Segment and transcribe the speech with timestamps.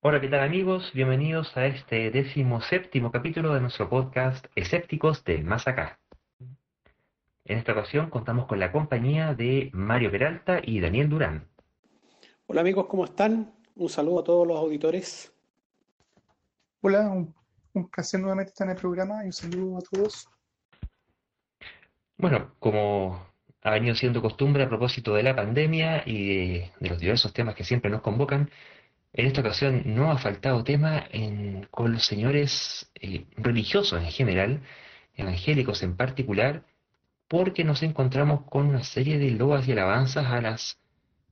[0.00, 0.92] Hola, ¿qué tal amigos?
[0.94, 5.98] Bienvenidos a este décimo séptimo capítulo de nuestro podcast Escépticos de Más Acá.
[7.44, 11.48] En esta ocasión contamos con la compañía de Mario Peralta y Daniel Durán.
[12.46, 13.52] Hola amigos, ¿cómo están?
[13.74, 15.34] Un saludo a todos los auditores.
[16.80, 17.34] Hola, un,
[17.72, 20.28] un placer nuevamente estar en el programa y un saludo a todos.
[22.16, 23.20] Bueno, como
[23.62, 27.56] ha venido siendo costumbre a propósito de la pandemia y de, de los diversos temas
[27.56, 28.48] que siempre nos convocan,
[29.18, 31.08] en esta ocasión no ha faltado tema
[31.72, 34.62] con los señores eh, religiosos en general,
[35.16, 36.64] evangélicos en particular,
[37.26, 40.78] porque nos encontramos con una serie de loas y alabanzas a las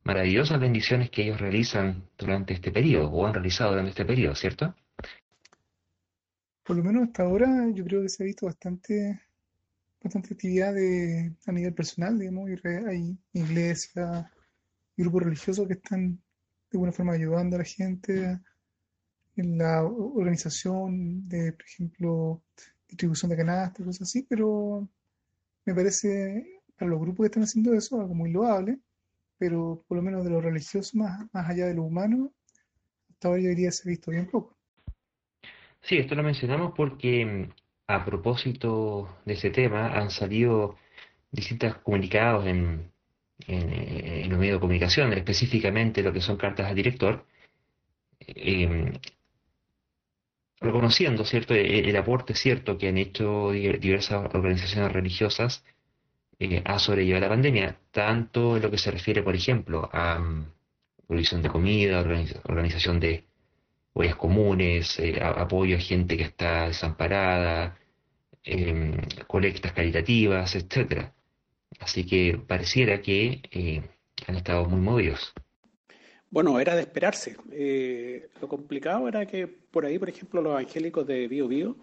[0.02, 4.74] maravillosas bendiciones que ellos realizan durante este periodo, o han realizado durante este periodo, ¿cierto?
[6.64, 9.20] Por lo menos hasta ahora yo creo que se ha visto bastante,
[10.02, 14.26] bastante actividad de, a nivel personal, digamos, y hay iglesias
[14.96, 16.20] grupos religiosos que están
[16.70, 18.40] de alguna forma ayudando a la gente
[19.36, 22.42] en la organización de, por ejemplo,
[22.88, 24.88] distribución de canastas, cosas así, pero
[25.64, 28.78] me parece para los grupos que están haciendo eso algo muy loable,
[29.38, 32.32] pero por lo menos de lo religioso más, más allá de lo humano,
[33.10, 34.56] hasta ahora yo diría se ha visto bien poco.
[35.82, 37.50] Sí, esto lo mencionamos porque mm,
[37.88, 40.76] a propósito de ese tema han salido
[41.30, 42.90] distintos comunicados en,
[43.46, 47.26] en, eh, en los medios de comunicación, específicamente lo que son cartas al director,
[48.20, 48.92] eh,
[50.60, 55.64] reconociendo, ¿cierto?, el, el aporte cierto que han hecho di- diversas organizaciones religiosas
[56.38, 60.46] eh, a sobrellevar la pandemia, tanto en lo que se refiere, por ejemplo, a mm,
[61.08, 63.24] provisión de comida, organiz- organización de
[63.94, 67.78] ollas comunes, eh, apoyo a gente que está desamparada,
[68.44, 68.96] em,
[69.28, 71.14] colectas caritativas, etcétera.
[71.80, 73.82] Así que pareciera que eh,
[74.26, 75.32] han estado muy movidos.
[76.30, 77.36] Bueno, era de esperarse.
[77.52, 81.76] Eh, lo complicado era que por ahí, por ejemplo, los evangélicos de Bio Bio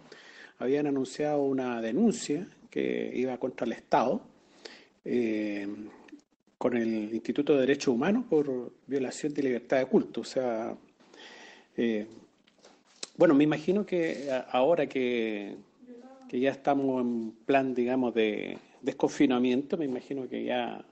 [0.58, 4.20] habían anunciado una denuncia que iba contra el Estado
[5.04, 5.66] eh,
[6.58, 10.20] con el Instituto de Derechos Humanos por violación de libertad de culto.
[10.20, 10.76] O sea,
[11.76, 12.06] eh,
[13.16, 15.56] bueno, me imagino que ahora que,
[16.28, 20.84] que ya estamos en plan, digamos, de desconfinamiento, me imagino que ya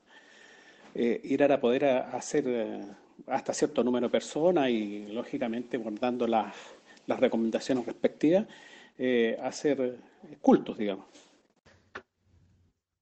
[0.95, 2.87] eh, a poder a- hacer eh,
[3.27, 6.55] hasta cierto número de personas y, lógicamente, guardando las,
[7.07, 8.47] las recomendaciones respectivas,
[8.99, 9.99] eh, hacer
[10.41, 11.07] cultos, digamos.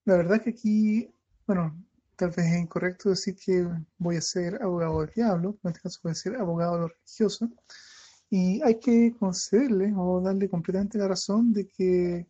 [0.05, 1.09] La verdad que aquí,
[1.47, 1.77] bueno,
[2.17, 3.67] tal vez es incorrecto decir que
[3.99, 6.91] voy a ser abogado del diablo, en este caso voy a ser abogado de los
[6.93, 7.49] religiosos,
[8.31, 12.27] y hay que concederle o darle completamente la razón de que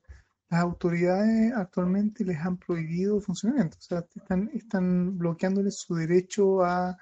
[0.50, 4.04] las autoridades actualmente les han prohibido funcionamiento, o sea,
[4.52, 6.98] están, bloqueándoles su derecho a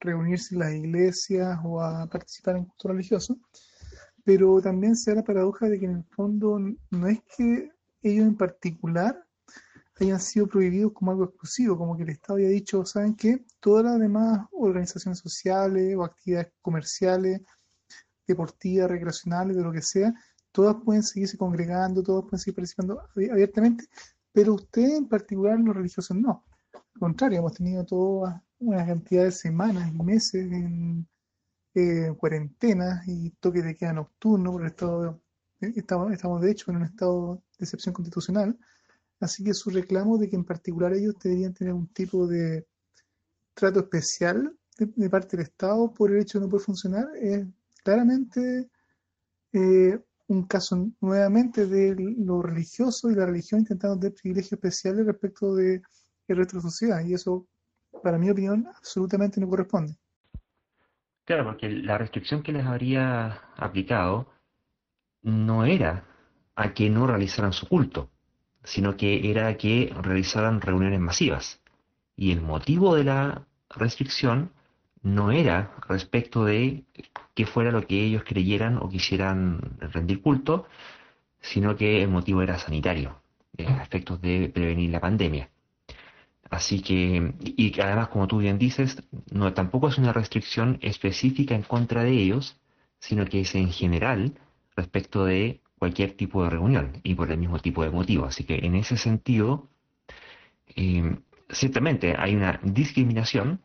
[0.00, 3.36] reunirse en las iglesias o a participar en cultos religiosos,
[4.22, 6.58] pero también se da la paradoja de que en el fondo
[6.90, 7.70] no es que
[8.02, 9.26] ellos en particular
[9.98, 13.44] hayan sido prohibidos como algo exclusivo, como que el Estado haya dicho, ¿saben qué?
[13.60, 17.40] Todas las demás organizaciones sociales o actividades comerciales,
[18.26, 20.14] deportivas, recreacionales, de lo que sea,
[20.52, 23.84] todas pueden seguirse congregando, todas pueden seguir participando abi- abiertamente,
[24.32, 26.44] pero ustedes en particular, los religiosos, no.
[26.74, 31.06] Al contrario, hemos tenido toda una cantidad de semanas y meses en
[31.74, 35.20] eh, cuarentena y toque de queda nocturno por el estado,
[35.60, 38.58] eh, estamos, estamos de hecho en un estado de excepción constitucional,
[39.20, 42.66] Así que su reclamo de que en particular ellos deberían tener un tipo de
[43.54, 47.46] trato especial de, de parte del Estado por el hecho de no poder funcionar es
[47.84, 48.70] claramente
[49.52, 55.54] eh, un caso nuevamente de lo religioso y la religión intentando tener privilegios especiales respecto
[55.54, 55.82] de
[56.28, 57.48] el resto de la sociedad y eso,
[58.02, 59.96] para mi opinión, absolutamente no corresponde.
[61.24, 64.28] Claro, porque la restricción que les habría aplicado
[65.22, 66.04] no era
[66.54, 68.10] a que no realizaran su culto,
[68.62, 71.60] sino que era a que realizaran reuniones masivas.
[72.14, 74.52] Y el motivo de la restricción
[75.02, 76.84] no era respecto de
[77.34, 80.66] qué fuera lo que ellos creyeran o quisieran rendir culto,
[81.40, 83.20] sino que el motivo era sanitario,
[83.56, 85.50] eh, a efectos de prevenir la pandemia.
[86.50, 91.62] Así que, y además, como tú bien dices, no tampoco es una restricción específica en
[91.62, 92.56] contra de ellos,
[92.98, 94.34] sino que es en general
[94.76, 98.26] respecto de cualquier tipo de reunión y por el mismo tipo de motivo.
[98.26, 99.68] Así que en ese sentido,
[100.76, 101.16] eh,
[101.48, 103.60] ciertamente hay una discriminación,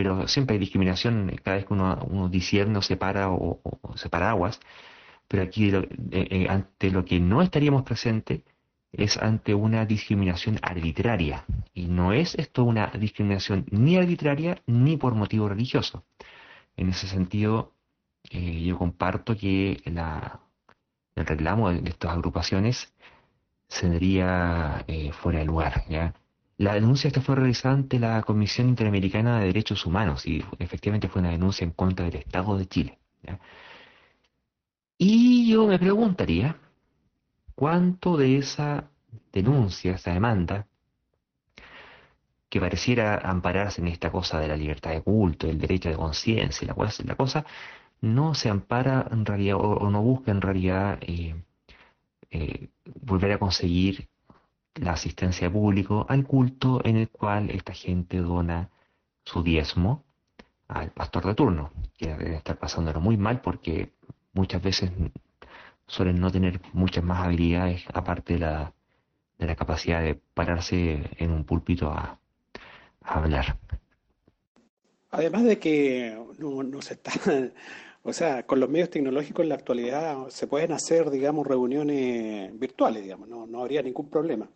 [0.00, 2.30] pero siempre hay discriminación cada vez que uno, uno
[2.78, 3.60] o separa o,
[3.96, 4.58] separa aguas,
[5.28, 8.40] pero aquí eh, eh, ante lo que no estaríamos presentes
[8.92, 11.44] es ante una discriminación arbitraria.
[11.74, 16.02] Y no es esto una discriminación ni arbitraria ni por motivo religioso.
[16.78, 17.74] En ese sentido,
[18.30, 22.90] eh, yo comparto que el reclamo de estas agrupaciones
[23.68, 25.84] sería eh, fuera de lugar.
[26.60, 31.22] La denuncia esta fue realizada ante la Comisión Interamericana de Derechos Humanos y efectivamente fue
[31.22, 32.98] una denuncia en contra del Estado de Chile.
[34.98, 36.58] Y yo me preguntaría,
[37.54, 38.90] ¿cuánto de esa
[39.32, 40.66] denuncia, esa demanda,
[42.50, 46.68] que pareciera ampararse en esta cosa de la libertad de culto, el derecho de conciencia
[46.68, 47.46] la cosa, la cosa,
[48.02, 51.42] no se ampara en realidad o, no busca en realidad eh,
[52.30, 52.68] eh,
[53.00, 54.10] volver a conseguir
[54.74, 58.70] la asistencia de público al culto en el cual esta gente dona
[59.24, 60.04] su diezmo
[60.68, 63.90] al pastor de turno, que debe estar pasándolo muy mal porque
[64.32, 64.90] muchas veces
[65.86, 68.72] suelen no tener muchas más habilidades aparte de la,
[69.38, 72.18] de la capacidad de pararse en un púlpito a,
[73.02, 73.56] hablar.
[75.10, 77.10] Además de que no, no se está
[78.02, 83.02] o sea, con los medios tecnológicos en la actualidad se pueden hacer, digamos, reuniones virtuales,
[83.02, 84.48] digamos, no, no habría ningún problema.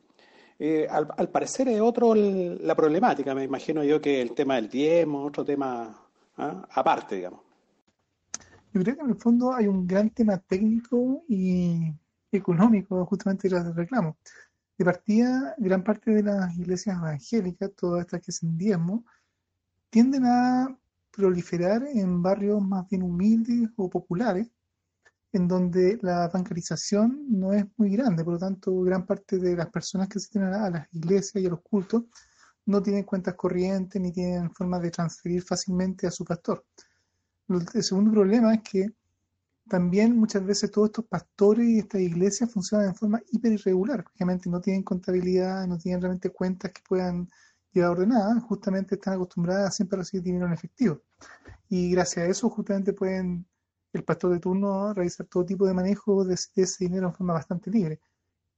[0.59, 5.25] Eh, al, parecer es otro la problemática, me imagino yo que el tema del diezmo,
[5.25, 5.97] otro tema
[6.37, 6.67] ¿ah?
[6.71, 7.41] aparte, digamos.
[8.73, 11.93] Yo creo que en el fondo hay un gran tema técnico y
[12.33, 14.17] económico justamente del reclamo.
[14.77, 19.05] De partida, gran parte de las iglesias evangélicas, todas estas que hacen diezmo,
[19.91, 20.77] tienden a
[21.13, 24.49] proliferar en barrios más bien humildes o populares,
[25.35, 29.69] en donde la bancarización no es muy grande, por lo tanto, gran parte de las
[29.69, 32.05] personas que asisten a las iglesias y a los cultos
[32.67, 36.65] no tienen cuentas corrientes ni tienen forma de transferir fácilmente a su pastor.
[37.49, 38.91] El segundo problema es que
[39.69, 44.49] también muchas veces todos estos pastores y estas iglesias funcionan de forma hiper irregular, obviamente
[44.49, 47.29] no tienen contabilidad, no tienen realmente cuentas que puedan
[47.73, 51.03] llevar ordenadas, justamente están acostumbradas a siempre recibir dinero en efectivo.
[51.69, 53.47] Y gracias a eso justamente pueden
[53.95, 57.71] el pastor de turno realizar todo tipo de manejo de, ese dinero en forma bastante
[57.71, 58.01] libre.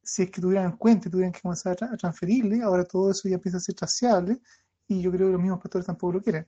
[0.02, 3.58] Si es que tuvieran cuenta tuvieran que comenzar a, transferirle, ahora todo eso ya empieza
[3.58, 4.40] a ser traceable
[4.88, 6.46] y yo creo que los mismos pastores tampoco lo quieren.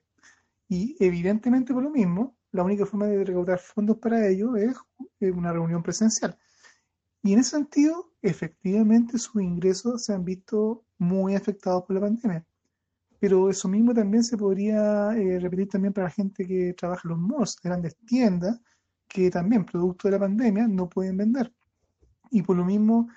[0.68, 4.76] Y evidentemente por lo mismo, la única forma de recaudar fondos para ello es
[5.20, 6.38] una reunión presencial.
[7.22, 12.46] Y en ese sentido, efectivamente sus ingresos se han visto muy afectados por la pandemia.
[13.20, 17.10] Pero eso mismo también se podría eh, repetir también para la gente que trabaja en
[17.10, 18.60] los malls, grandes tiendas,
[19.08, 21.52] que también, producto de la pandemia, no pueden vender.
[22.30, 23.08] Y por lo mismo,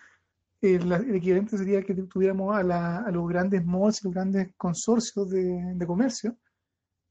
[0.61, 6.38] el, equivalente sería que tuviéramos a, los grandes malls los grandes consorcios de, comercio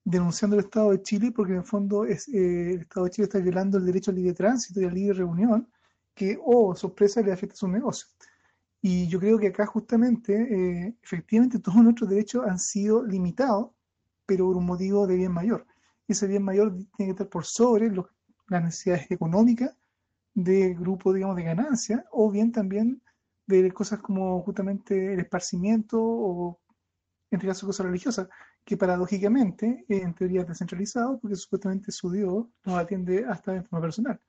[0.05, 3.25] denunciando el Estado de Chile porque en el fondo es, eh, el Estado de Chile
[3.25, 5.69] está violando el derecho al libre tránsito y al libre reunión
[6.15, 8.09] que, oh, sorpresa, le afecta a su negocio.
[8.83, 13.71] Y yo creo que acá justamente, eh, efectivamente, todos nuestros derechos han sido limitados,
[14.27, 15.67] pero por un motivo de bien mayor.
[16.09, 17.91] Ese bien mayor tiene que estar por sobre
[18.51, 19.75] las necesidades económicas
[20.35, 23.01] de grupo, digamos, de ganancia, o bien también
[23.47, 26.61] de cosas como justamente el esparcimiento o,
[27.31, 28.29] en este caso, cosas religiosas,
[28.65, 33.83] que paradójicamente, en teoría es descentralizado, porque supuestamente su Dios nos atiende hasta de forma
[33.83, 34.21] personal.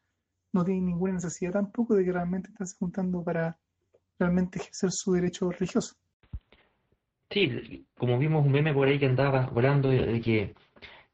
[0.54, 3.58] No tiene ninguna necesidad tampoco de que realmente estés juntando para
[4.18, 5.96] realmente ejercer su derecho religioso.
[7.30, 10.54] Sí, como vimos un meme por ahí que andaba volando de que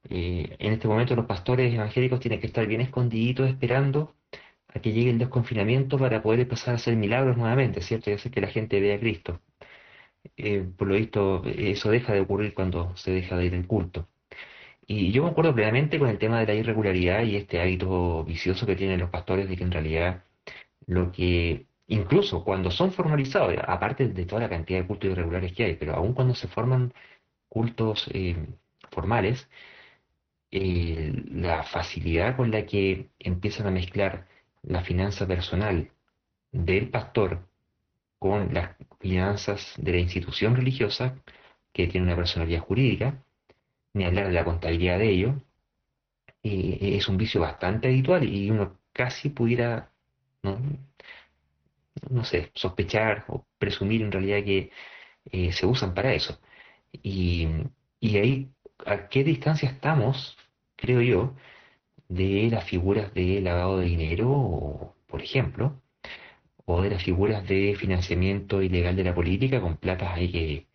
[0.10, 4.16] eh, en este momento los pastores evangélicos tienen que estar bien escondiditos esperando
[4.68, 8.10] a que llegue el desconfinamiento para poder empezar a hacer milagros nuevamente, ¿cierto?
[8.10, 9.42] Y hacer que la gente vea a Cristo.
[10.38, 14.08] Eh, por lo visto, eso deja de ocurrir cuando se deja de ir el culto.
[14.88, 18.76] Y yo concuerdo plenamente con el tema de la irregularidad y este hábito vicioso que
[18.76, 20.24] tienen los pastores de que en realidad
[20.88, 25.66] lo que incluso cuando son formalizados, aparte de toda la cantidad de cultos irregulares que
[25.66, 26.94] hay, pero aún cuando se forman
[27.50, 28.36] cultos eh,
[28.92, 29.50] formales,
[30.52, 34.28] eh, la facilidad con la que empiezan a mezclar
[34.64, 35.92] la finanza personal
[36.52, 37.48] del pastor
[38.20, 41.16] con las finanzas de la institución religiosa,
[41.74, 43.24] que tiene una personalidad jurídica,
[43.94, 45.42] ni hablar de la contabilidad de ello,
[46.44, 49.92] eh, es un vicio bastante habitual y uno casi pudiera
[50.44, 50.60] ¿no?
[52.10, 54.72] no sé, sospechar o presumir en realidad que
[55.32, 56.40] eh, se usan para eso.
[56.92, 57.48] Y,
[58.00, 58.52] y ahí,
[58.86, 60.38] ¿a qué distancia estamos,
[60.76, 61.36] creo yo,
[62.10, 65.82] de las figuras de lavado de dinero, por ejemplo,
[66.66, 70.68] o de las figuras de financiamiento ilegal de la política con platas ahí que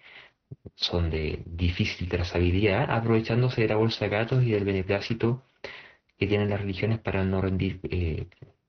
[0.74, 5.42] son de difícil trazabilidad, aprovechándose de la bolsa de gatos y del beneplácito
[6.18, 8.26] que tienen las religiones para no rendir eh,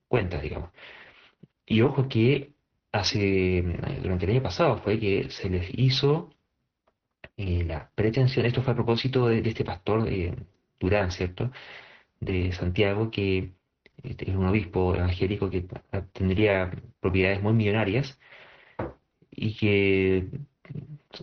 [0.07, 0.71] cuentas, digamos.
[1.65, 2.53] Y ojo que
[2.91, 3.63] hace,
[4.01, 6.32] durante el año pasado fue que se les hizo
[7.37, 10.35] eh, la pretensión, esto fue a propósito de, este pastor eh,
[10.79, 11.51] Durán, ¿cierto?
[12.19, 13.53] de Santiago, que
[14.03, 15.65] este, es un obispo evangélico que
[16.13, 18.19] tendría propiedades muy millonarias
[19.31, 20.29] y que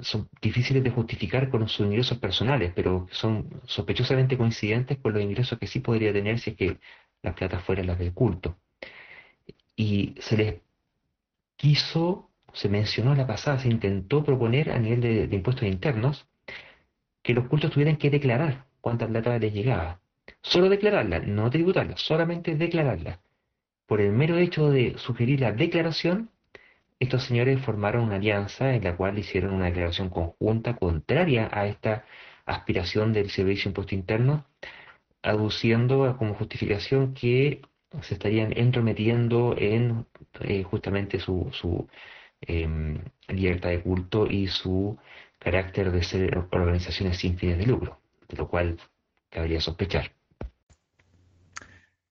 [0.03, 5.59] son difíciles de justificar con sus ingresos personales, pero son sospechosamente coincidentes con los ingresos
[5.59, 6.79] que sí podría tener si es que
[7.23, 8.57] las plata fueran las del culto.
[9.77, 10.61] Y se les
[11.57, 16.27] quiso, se mencionó la pasada, se intentó proponer a nivel de, impuestos internos
[17.23, 20.01] que los cultos tuvieran que declarar cuánta plata les llegaba.
[20.43, 23.21] Solo declararla, no tributarla, solamente declararla.
[23.87, 26.31] Por el mero hecho de sugerir la declaración,
[26.99, 32.05] estos señores formaron una alianza en la cual hicieron una declaración conjunta contraria a esta
[32.47, 34.47] aspiración del Servicio de Impuesto Interno,
[35.23, 37.63] aduciendo como justificación que
[38.03, 40.07] se estarían entrometiendo en
[40.41, 41.89] eh, justamente su, su
[42.43, 44.99] em, libertad de culto y su
[45.39, 48.79] carácter de ser organizaciones sin fines de lucro, de lo cual
[49.29, 50.13] cabría sospechar.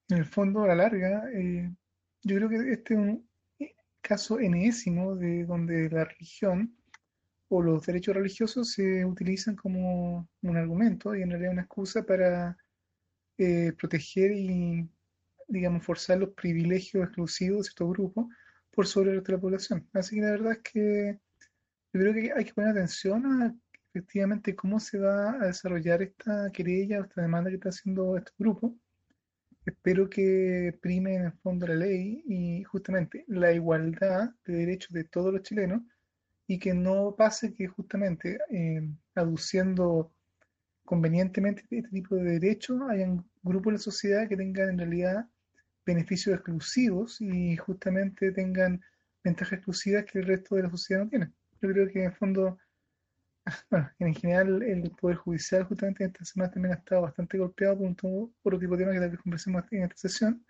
[0.10, 1.72] En el fondo, a la larga, eh,
[2.24, 3.30] yo creo que este es un
[4.02, 6.76] caso enésimo de donde la religión
[7.50, 12.58] o los derechos religiosos se utilizan como un argumento y en realidad una excusa para
[13.38, 14.88] eh, proteger y,
[15.48, 18.28] digamos, forzar los privilegios exclusivos de ciertos grupos
[18.80, 19.90] por sobre el resto de la población.
[19.92, 21.20] Así que la verdad es que
[21.92, 23.54] yo creo que hay que poner atención a
[23.90, 28.32] efectivamente cómo se va a desarrollar esta querella o esta demanda que está haciendo este
[28.40, 28.74] grupo
[29.66, 35.04] espero que prime en el fondo la ley y justamente la igualdad de derechos de
[35.04, 35.82] todos los chilenos
[36.48, 40.14] y que no pase que justamente eh, aduciendo
[40.86, 45.30] convenientemente este tipo de derechos hayan grupos de la sociedad que tengan en realidad
[45.90, 48.82] beneficios exclusivos y justamente tengan
[49.24, 51.32] ventajas exclusivas que el resto de la sociedad no tiene.
[51.62, 52.58] Yo creo que en el fondo
[53.70, 57.78] bueno, en general el Poder Judicial justamente en esta semana también ha estado bastante golpeado
[57.78, 60.46] por, un, otro tipo de temas que tal vez conversemos en esta sesión,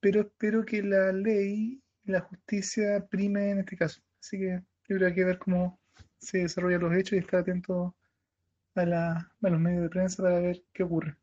[0.00, 4.02] pero espero que la ley y la justicia prime en este caso.
[4.20, 5.80] Así que yo creo que hay que ver cómo
[6.18, 7.96] se desarrollan los hechos y estar atento
[8.74, 11.16] a, la, a los medios de prensa para ver qué ocurre.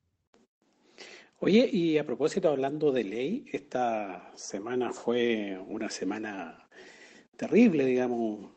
[1.43, 6.69] Oye, y a propósito, hablando de ley, esta semana fue una semana
[7.35, 8.51] terrible, digamos,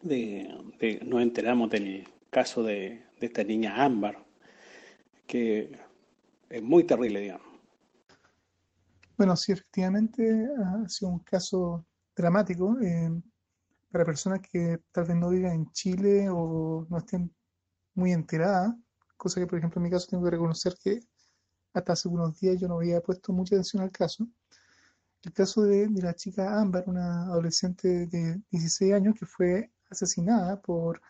[0.00, 4.24] de, nos enteramos del caso de, esta niña Ámbar,
[5.26, 5.76] que
[6.48, 7.48] es muy terrible, digamos.
[9.16, 11.84] Bueno, sí, efectivamente ha sido un caso
[12.14, 13.10] dramático eh,
[13.90, 17.34] para personas que tal vez no vivan en Chile o no estén
[17.94, 18.72] muy enteradas,
[19.16, 21.00] cosa que por ejemplo en mi caso tengo que reconocer que
[21.72, 24.26] hasta hace unos días yo no había puesto mucha atención al caso.
[25.22, 31.00] El caso de, la chica Ámbar, una adolescente de 16 años que fue asesinada por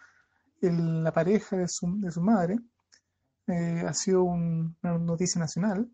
[0.61, 2.59] la pareja de su, de su madre,
[3.47, 5.91] eh, ha sido una noticia nacional,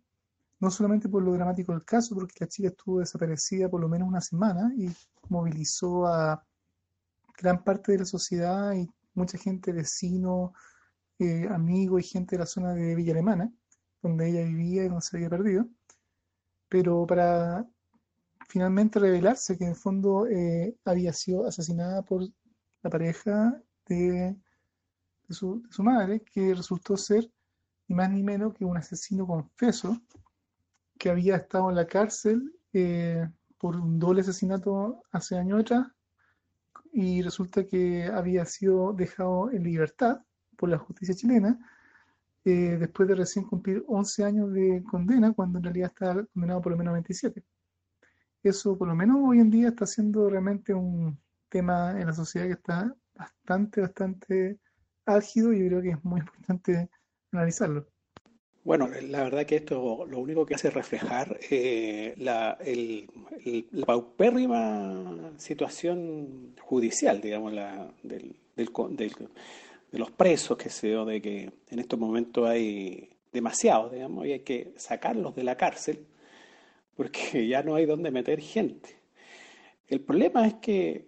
[0.60, 4.08] no solamente por lo dramático del caso, porque la chica estuvo desaparecida por lo menos
[4.08, 4.90] una semana y
[5.28, 6.44] movilizó a
[7.38, 10.52] gran parte de la sociedad y mucha gente, vecino,
[11.18, 13.50] eh, amigos y gente de la zona de Villa Alemana,
[14.02, 15.67] donde ella vivía y donde se había perdido.
[16.69, 17.67] Pero para
[18.49, 22.23] finalmente revelarse que en fondo eh, había sido asesinada por
[22.83, 24.37] la pareja de,
[25.28, 27.31] su, madre, que resultó ser
[27.87, 30.00] ni más ni menos que un asesino confeso
[30.99, 33.28] que había estado en la cárcel eh,
[33.59, 35.87] por un doble asesinato hace años atrás
[36.93, 40.21] y resulta que había sido dejado en libertad
[40.57, 41.59] por la justicia chilena
[42.49, 46.73] eh, después de recién cumplir 11 años de condena cuando en realidad está condenado por
[46.73, 47.43] lo menos 27.
[48.43, 52.47] Eso por lo menos hoy en día está siendo realmente un, tema en la sociedad
[52.47, 54.59] que está bastante, bastante
[55.07, 56.88] álgido y yo creo que es muy importante
[57.33, 57.87] analizarlo.
[58.64, 62.59] Bueno, la verdad que esto lo único que hace es reflejar eh, la,
[63.71, 68.71] la, paupérrima situación judicial, digamos, la, del, del,
[69.90, 74.33] de los presos que se dio, de que en estos momentos hay demasiados, digamos, y
[74.33, 76.07] hay que sacarlos de la cárcel
[76.99, 78.99] porque ya no hay donde meter gente.
[79.87, 81.07] El problema es que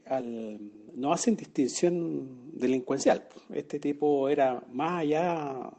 [0.94, 3.28] no hacen distinción delincuencial.
[3.52, 5.70] Este tipo era más allá,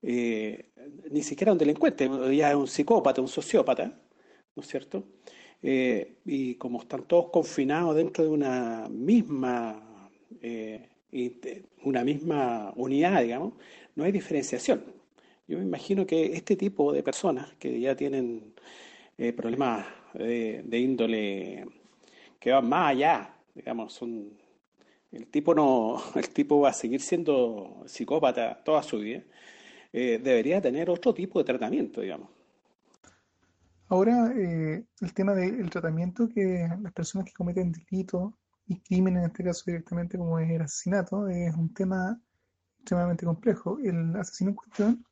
[0.00, 0.66] eh,
[1.10, 3.98] ni siquiera un delincuente, ya es un psicópata, un sociópata,
[4.54, 5.02] ¿no es cierto?
[5.60, 10.88] Eh, y como están todos confinados dentro de una misma, eh,
[11.84, 13.54] una misma unidad, digamos,
[13.94, 14.84] no hay diferenciación.
[15.46, 18.54] Yo me imagino que este tipo de personas que ya tienen
[19.36, 21.66] problemas de índole
[22.40, 24.00] que van más allá, digamos,
[25.14, 29.22] el tipo no, el tipo va a seguir siendo psicópata toda su vida.
[29.92, 32.28] eh, debería tener otro tipo de tratamiento, digamos.
[33.88, 38.34] Ahora, eh, el tema del tratamiento que las personas que cometen delitos
[38.66, 42.20] y crímenes, en este caso directamente como es el asesinato, es un tema
[42.78, 43.78] extremadamente complejo.
[43.82, 45.06] El asesino en cuestión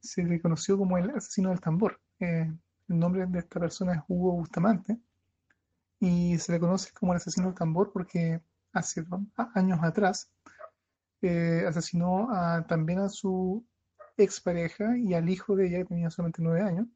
[0.00, 2.00] se reconoció como el asesino del tambor.
[2.20, 2.52] Eh,
[2.88, 4.98] el nombre de esta persona es Hugo Bustamante
[6.00, 8.40] y se le conoce como el asesino del tambor porque
[8.72, 9.04] hace
[9.54, 10.30] años atrás
[11.22, 12.28] eh, asesinó
[12.68, 13.64] también a su
[14.16, 16.86] expareja y al hijo de ella que tenía solamente nueve años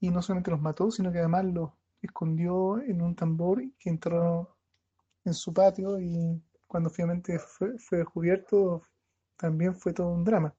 [0.00, 1.70] y no solamente los mató sino que además los
[2.02, 4.53] escondió en un tambor que entró
[5.24, 8.82] en su patio y cuando finalmente fue, fue descubierto
[9.36, 10.54] también fue todo un drama.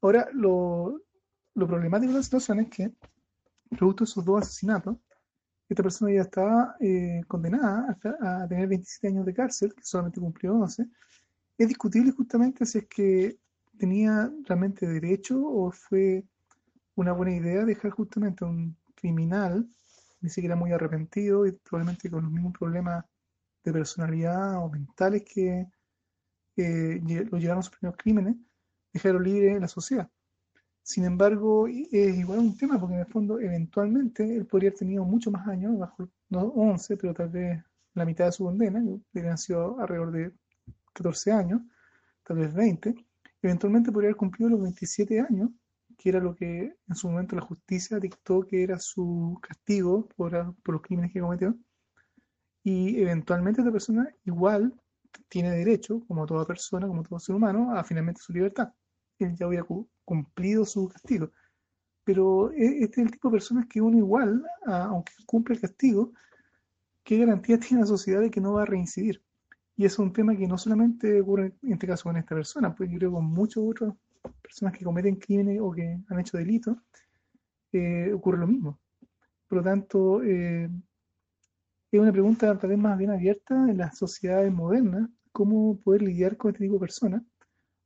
[0.00, 1.00] Ahora, lo,
[1.54, 2.92] lo problemático de la situación es que,
[3.70, 4.96] producto de esos dos asesinatos,
[5.68, 10.54] esta persona ya estaba eh, condenada a, tener 27 años de cárcel, que solamente cumplió
[10.54, 10.86] 11.
[11.56, 13.38] Es discutible justamente si es que
[13.78, 16.24] tenía realmente derecho o fue
[16.96, 19.66] una buena idea dejar justamente a un criminal,
[20.20, 23.04] ni siquiera muy arrepentido y probablemente con los mismos problemas
[23.64, 25.66] de personalidad o mentales que
[26.56, 28.36] lo llevaron a sus primeros crímenes,
[28.92, 30.08] dejarlo libre la sociedad.
[30.82, 35.04] Sin embargo, es igual un tema porque en el fondo eventualmente él podría haber tenido
[35.04, 39.36] mucho más años, bajo no 11, pero tal vez la mitad de su condena, que
[39.38, 40.32] sido alrededor de
[40.92, 41.62] 14 años,
[42.22, 42.94] tal vez 20,
[43.42, 45.50] eventualmente podría haber cumplido los 27 años,
[45.96, 50.54] que era lo que en su momento la justicia dictó que era su castigo por,
[50.62, 51.56] por los crímenes que cometió.
[52.64, 54.74] Y eventualmente esta persona igual
[55.28, 58.72] tiene derecho, como toda persona, como todo ser humano, a finalmente su libertad.
[59.18, 59.66] Él ya hubiera
[60.04, 61.30] cumplido su castigo.
[62.04, 66.12] Pero e, este es el tipo de personas que uno igual, aunque cumple el castigo,
[67.04, 69.22] ¿qué garantía tiene la sociedad de que no va a reincidir?
[69.76, 72.90] Y es un tema que no solamente ocurre en este caso con esta persona, pues
[72.90, 73.94] yo creo con muchas otras
[74.40, 76.76] personas que cometen crímenes o que han hecho delitos,
[77.72, 78.78] eh, ocurre lo mismo.
[79.48, 80.70] Por lo tanto, eh,
[81.96, 86.36] es una pregunta tal vez más bien abierta en las sociedades modernas, cómo poder lidiar
[86.36, 87.22] con este tipo de personas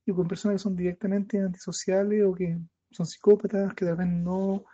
[0.07, 2.59] y con personas que son directamente antisociales o que
[2.91, 4.65] son psicópatas, que tal vez no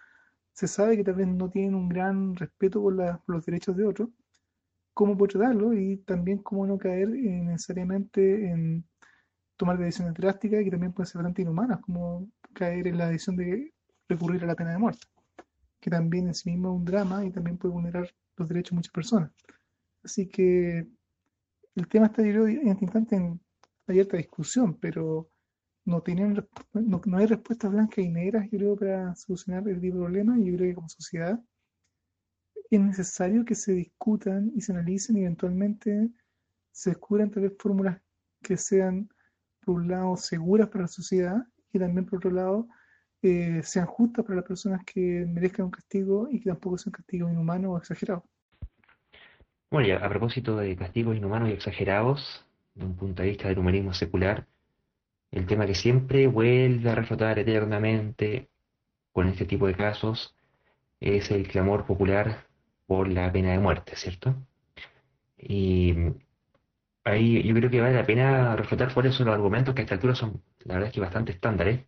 [0.52, 2.94] se sabe que tal vez no tienen un gran respeto por,
[3.26, 4.08] los derechos de otros,
[4.92, 8.85] cómo poder tratarlo y también cómo no caer necesariamente en
[9.56, 13.74] tomar decisiones drásticas que también pueden ser bastante inhumanas, como caer en la decisión de
[14.08, 15.06] recurrir a la pena de muerte,
[15.80, 18.76] que también en sí mismo es un drama y también puede vulnerar los derechos de
[18.76, 19.32] muchas personas.
[20.02, 20.86] Así que
[21.74, 23.40] el tema está, yo en este instante en
[23.86, 25.30] abierta discusión, pero
[25.84, 26.34] no, tienen,
[26.72, 30.38] no, no, hay respuestas blancas y negras, yo creo, para solucionar el problema.
[30.38, 31.42] Y yo creo que como sociedad
[32.70, 36.10] es necesario que se discutan y se analicen y eventualmente
[36.72, 38.00] se descubran tal vez fórmulas
[38.42, 39.08] que sean,
[39.64, 42.68] por un lado, seguras para la sociedad y también, por otro lado,
[43.62, 47.72] sean justas para las personas que merezcan un castigo y que tampoco sean castigos inhumanos
[47.72, 48.24] o exagerados.
[49.70, 53.58] Bueno, ya a propósito de castigos inhumanos y exagerados, de un punto de vista del
[53.58, 54.46] humanismo secular,
[55.30, 58.48] el tema que siempre vuelve a reflotar eternamente
[59.12, 60.37] con este tipo de casos
[61.00, 62.46] es el clamor popular
[62.87, 64.34] por la pena de muerte, ¿cierto?
[65.37, 65.94] Y
[67.04, 69.94] ahí yo creo que vale la pena reflotar cuáles son los argumentos que a esta
[69.96, 71.84] altura son, la verdad es que bastante estándares,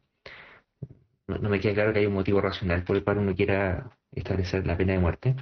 [1.26, 4.66] no, me queda claro que hay un motivo racional por el cual uno quiera establecer
[4.66, 5.36] la pena de muerte,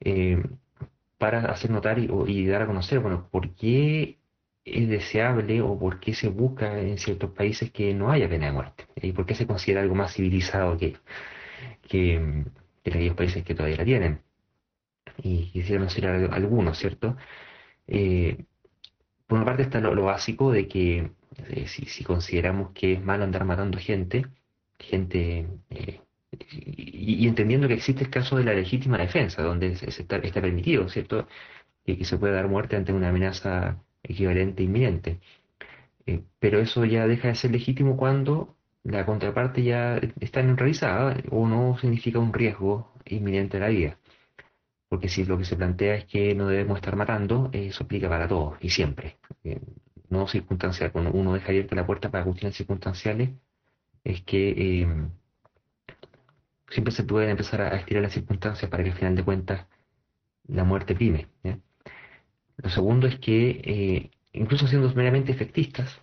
[0.00, 0.42] eh,
[1.18, 4.18] para hacer notar y, dar a conocer, bueno, por qué
[4.64, 8.52] es deseable o por qué se busca en ciertos países que no haya pena de
[8.52, 10.96] muerte, y por qué se considera algo más civilizado que,
[11.88, 12.52] que, en
[12.84, 14.22] aquellos países que todavía la tienen.
[15.22, 17.16] Y quisiera mencionar algunos, ¿cierto?
[17.86, 18.44] Eh,
[19.26, 21.10] por una parte está lo, básico de que
[21.48, 24.26] eh, si, si, consideramos que es malo andar matando gente,
[24.78, 26.00] gente, eh,
[26.50, 31.26] y, entendiendo que existe el caso de la legítima defensa, donde está, permitido, ¿cierto?
[31.84, 35.20] Que, que, se puede dar muerte ante una amenaza equivalente inminente.
[36.06, 41.48] Eh, pero eso ya deja de ser legítimo cuando la contraparte ya está neutralizada o
[41.48, 43.98] no significa un riesgo inminente a la vida.
[44.88, 48.28] Porque si lo que se plantea es que no debemos estar matando, eso aplica para
[48.28, 49.18] todos y siempre.
[49.44, 49.60] Eh,
[50.10, 50.92] no circunstancial.
[50.92, 53.30] Cuando uno deja abierta la puerta para cuestiones circunstanciales,
[54.04, 55.10] es que em,
[56.68, 59.66] siempre se pueden empezar a estirar las circunstancias para que al final de cuentas
[60.48, 61.28] la muerte prime.
[62.56, 66.00] Lo segundo es que, eh, incluso siendo meramente efectistas,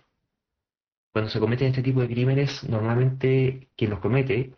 [1.12, 4.54] cuando se cometen este tipo de crímenes, normalmente quien los comete,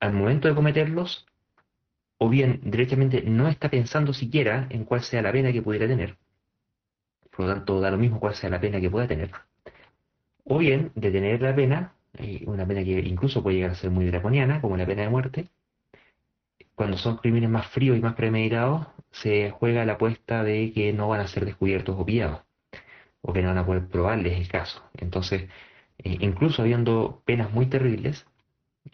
[0.00, 1.26] al momento de cometerlos,
[2.18, 6.18] o bien directamente no está pensando siquiera en cuál sea la pena que pudiera tener,
[7.30, 9.30] por lo tanto da lo mismo cuál sea la pena que pueda tener,
[10.44, 13.90] o bien de tener la pena eh, una pena que incluso puede llegar a ser
[13.90, 15.48] muy draconiana, como la pena de muerte.
[16.74, 21.08] Cuando son crímenes más fríos y más premeditados, se juega la apuesta de que no
[21.08, 22.42] van a ser descubiertos o pillados,
[23.22, 24.82] o que no van a poder probarles el caso.
[24.94, 25.48] Entonces,
[25.98, 28.26] eh, incluso habiendo penas muy terribles,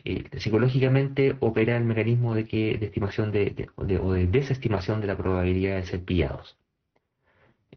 [0.04, 5.16] eh, psicológicamente opera el mecanismo de que de estimación de, o de desestimación de la
[5.16, 6.56] probabilidad de ser pillados.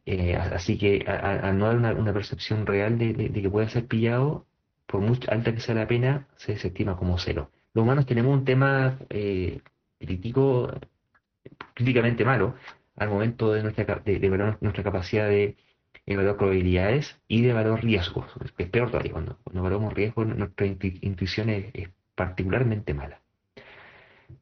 [0.05, 4.45] Eh, así que al no haber una, percepción real de, que puede ser pillado,
[4.93, 7.49] por mucho alta que sea la pena, se desestima como cero.
[7.73, 9.59] Los humanos tenemos un tema eh,
[9.99, 10.71] crítico,
[11.73, 12.53] críticamente malo,
[12.95, 15.57] al momento de nuestra, de, nuestra capacidad de
[16.05, 18.27] evaluar probabilidades y de evaluar riesgos.
[18.59, 23.19] Es peor todavía, cuando, cuando evaluamos riesgos, nuestra intuición es, particularmente mala.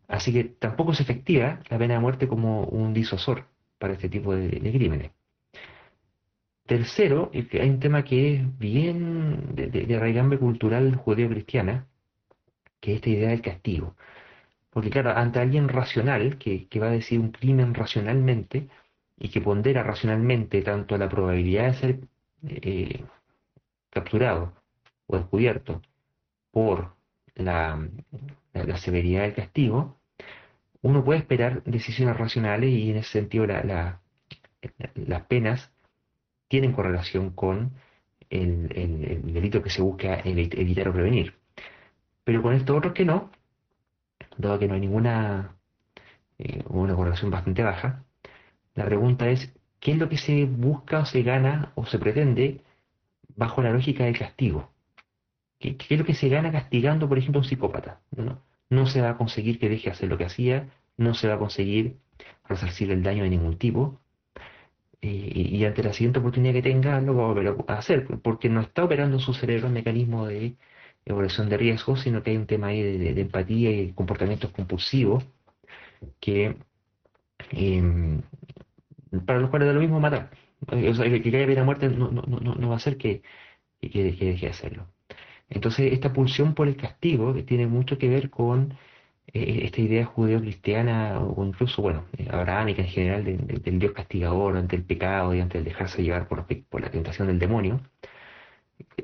[0.10, 3.46] Así que tampoco es efectiva la pena de muerte como un disuasor
[3.80, 5.12] para este tipo de crímenes.
[6.72, 11.86] Tercero, hay un tema que es bien de, de, raigambre cultural judeo-cristiana,
[12.80, 13.98] que es esta idea del castigo.
[14.70, 18.70] Porque claro, ante alguien racional, que, va a decir un crimen racionalmente,
[19.20, 22.00] y que pondera racionalmente tanto la probabilidad de ser
[22.48, 23.04] eh,
[23.90, 24.54] capturado
[25.08, 25.82] o descubierto
[26.52, 26.96] por
[27.36, 27.86] la,
[28.78, 30.00] severidad del castigo,
[30.82, 35.71] uno puede esperar decisiones racionales y en ese sentido las penas
[36.52, 37.72] tienen correlación con
[38.30, 38.68] el,
[39.24, 41.36] delito que se busca evitar o prevenir.
[42.26, 43.32] Pero con estos otros que no,
[44.38, 45.56] dado que no hay ninguna
[46.40, 48.04] eh, una correlación bastante baja,
[48.76, 52.60] la pregunta es, ¿qué es lo que se busca o se gana o se pretende
[53.38, 54.74] bajo la lógica del castigo?
[55.58, 58.02] ¿Qué, es lo que se gana castigando, por ejemplo, a un psicópata?
[58.18, 58.44] ¿no?
[58.70, 61.40] no se va a conseguir que deje hacer lo que hacía, no se va a
[61.40, 61.96] conseguir
[62.44, 64.01] resarcir el daño de ningún tipo,
[65.02, 69.20] y, ante la siguiente oportunidad que tenga lo va a hacer, porque no está operando
[69.20, 70.56] su cerebro el mecanismo de
[71.06, 75.26] evaluación de riesgo, sino que hay un tema ahí de, empatía y comportamientos compulsivos
[76.20, 76.58] que
[77.52, 78.22] em,
[79.26, 80.32] para los cuales da lo mismo matar.
[80.68, 83.24] O sea, que, haya pena muerte no, no, no, no va a hacer que,
[83.82, 84.88] que, que deje de hacerlo.
[85.50, 88.78] Entonces, esta pulsión por el castigo que tiene mucho que ver con eh,
[89.34, 94.84] esta idea judeo-cristiana o incluso, bueno, eh, abrahámica en general del Dios castigador ante el
[94.84, 96.46] pecado y ante el dejarse llevar por,
[96.82, 97.82] la tentación del demonio,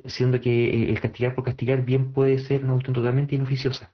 [0.06, 3.92] siendo que eh, el castigar por castigar bien puede ser una cuestión totalmente inoficiosa.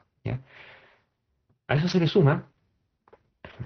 [1.67, 2.49] A eso se le suma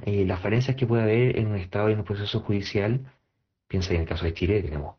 [0.06, 3.02] las falencias que puede haber en un Estado y en un proceso judicial,
[3.68, 4.96] piensa en el caso de Chile, tenemos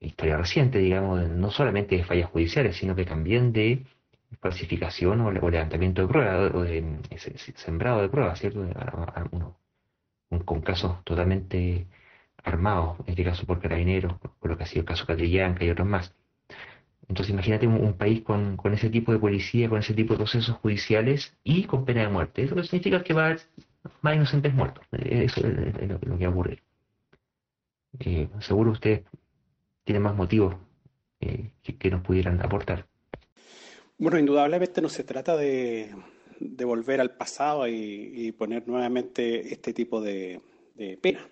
[0.00, 3.84] historia reciente, digamos, no solamente de fallas judiciales, sino que también de
[4.40, 6.84] falsificación o, levantamiento de pruebas, o de,
[7.56, 8.66] sembrado de pruebas, ¿cierto?
[10.44, 11.86] con casos totalmente
[12.42, 15.70] armados, en este caso por carabineros, por lo que ha sido el caso Catrillanca y
[15.70, 16.14] otros más.
[17.08, 21.36] Entonces imagínate un, país con, ese tipo de policía, con ese tipo de procesos judiciales
[21.44, 22.42] y con pena de muerte.
[22.42, 23.40] Eso significa que va a haber
[24.00, 24.86] más inocentes muertos.
[24.92, 26.62] Eso es, lo, que va a ocurrir.
[28.00, 29.02] Eh, seguro ustedes
[29.84, 30.56] tienen más motivos
[31.20, 32.86] eh, que nos pudieran aportar.
[33.98, 35.94] Bueno, indudablemente no se trata de,
[36.40, 40.40] volver al pasado y, poner nuevamente este tipo de,
[41.00, 41.28] pena,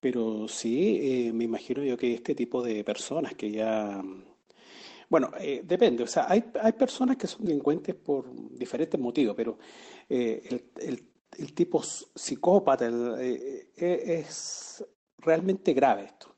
[0.00, 4.02] pero sí eh, me imagino yo que este tipo de personas que ya...
[5.08, 9.58] Bueno, eh, depende, o sea, hay, hay personas que son delincuentes por diferentes motivos, pero
[10.08, 12.88] eh, el, tipo psicópata
[13.76, 14.84] es
[15.18, 16.31] realmente grave esto.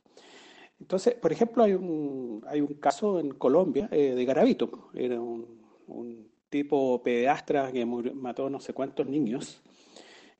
[0.84, 6.28] Entonces, por ejemplo, hay un, hay un caso en Colombia de Garavito, era un un
[6.48, 9.62] tipo pedastra que mató no sé cuántos niños,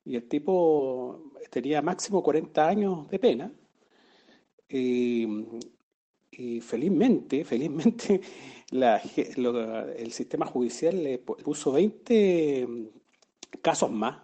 [0.05, 3.51] y el tipo tenía máximo 40 años de pena,
[4.67, 5.27] y,
[6.61, 8.21] felizmente, felizmente
[8.71, 12.67] el sistema judicial le puso 20
[13.61, 14.17] casos más,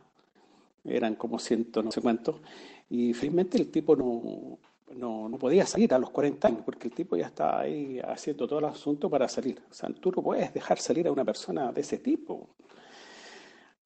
[0.83, 2.41] eran como ciento no sé cuántos,
[2.89, 4.59] y felizmente el tipo no,
[4.95, 8.47] no, no, podía salir a los 40 años, porque el tipo ya estaba ahí haciendo
[8.47, 9.61] todo el asunto para salir.
[9.69, 12.55] O sea, tú no puedes dejar salir a una persona de ese tipo.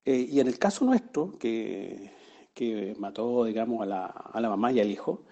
[0.04, 2.12] Eh, y en el caso nuestro, que,
[2.54, 5.24] que mató, digamos, a la, a la, mamá y al hijo,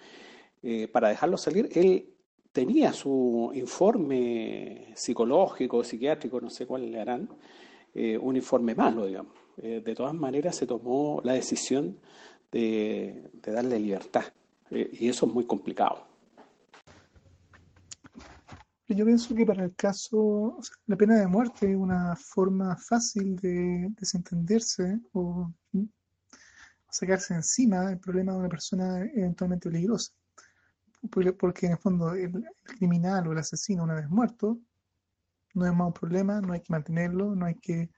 [0.64, 2.10] eh, para dejarlo salir, él
[2.52, 7.30] tenía su informe psicológico, psiquiátrico, no sé cuál le harán,
[7.94, 9.34] eh, un informe malo, digamos.
[9.58, 12.00] de todas maneras, se tomó la decisión
[12.52, 14.24] de, de darle libertad.
[14.74, 16.08] Eh, y eso es muy complicado.
[18.88, 23.90] Yo pienso que para el caso, la pena de muerte es una forma fácil de
[23.98, 25.52] desentenderse o
[26.90, 30.14] sacarse encima el problema de una persona eventualmente peligrosa.
[31.10, 32.32] Porque, en el fondo el,
[32.64, 34.60] criminal o el asesino, una vez muerto,
[35.54, 37.90] no es más un problema, no hay que mantenerlo, no hay que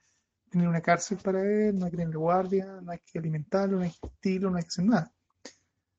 [0.50, 3.84] tener una cárcel para él, no hay que tener guardia, no hay que alimentarlo, no
[3.84, 5.15] hay que vestirlo, no hay que hacer nada.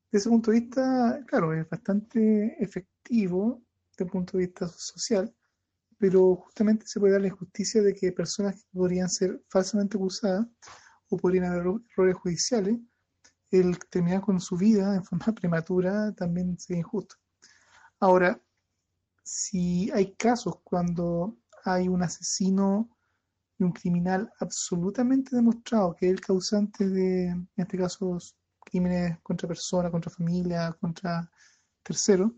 [0.10, 5.36] Desde ese punto de vista, claro, es bastante efectivo desde el punto de vista social,
[5.98, 10.48] pero justamente se puede dar la injusticia de que personas que podrían ser falsamente acusadas
[11.10, 12.78] o podrían haber errores judiciales,
[13.52, 17.16] el terminar con su vida en forma prematura también sería injusto.
[18.00, 18.42] Ahora,
[19.24, 22.90] si hay casos cuando hay un asesino
[23.58, 28.18] y un criminal absolutamente demostrado que es el causante de, en este caso,
[28.70, 31.30] crímenes contra personas, contra familia, contra
[31.84, 32.32] terceros,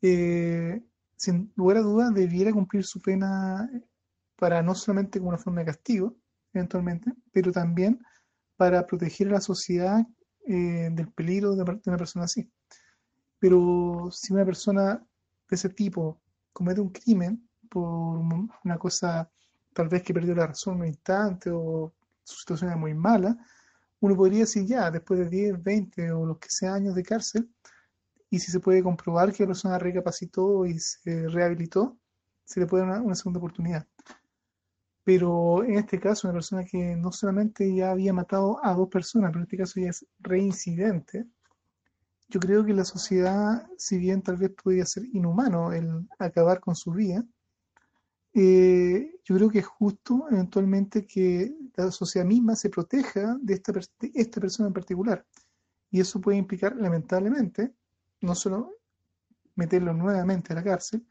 [0.00, 0.82] eh,
[1.16, 3.68] sin lugar a dudas debiera cumplir su pena
[4.36, 6.16] para no solamente como una forma de castigo,
[6.52, 8.00] eventualmente, pero también
[8.56, 10.06] para proteger a la sociedad
[10.46, 12.50] eh, del peligro de, de una persona así.
[13.38, 14.94] Pero si una persona
[15.48, 16.20] de ese tipo
[16.52, 18.18] comete un crimen por
[18.64, 19.30] una cosa
[19.72, 23.36] tal vez que perdió la razón en un instante o su situación es muy mala,
[24.00, 27.50] uno podría decir ya, después de 10, 20 o los que sea años de cárcel,
[28.30, 31.98] y si se puede comprobar que la persona recapacitó y se rehabilitó,
[32.44, 33.86] se le puede dar una, segunda oportunidad.
[35.04, 39.30] Pero en este caso, una persona que no solamente ya había matado a dos personas,
[39.30, 41.26] pero en este caso ya es reincidente,
[42.28, 46.76] yo creo que la sociedad, si bien tal vez podría ser inhumano el acabar con
[46.76, 47.24] su vida,
[48.34, 53.72] eh, yo creo que es justo eventualmente que la sociedad misma se proteja de esta,
[54.14, 55.24] esta persona en particular.
[55.90, 57.72] Y eso puede implicar, lamentablemente,
[58.20, 58.74] no solo
[59.54, 61.04] meterlo nuevamente a la cárcel,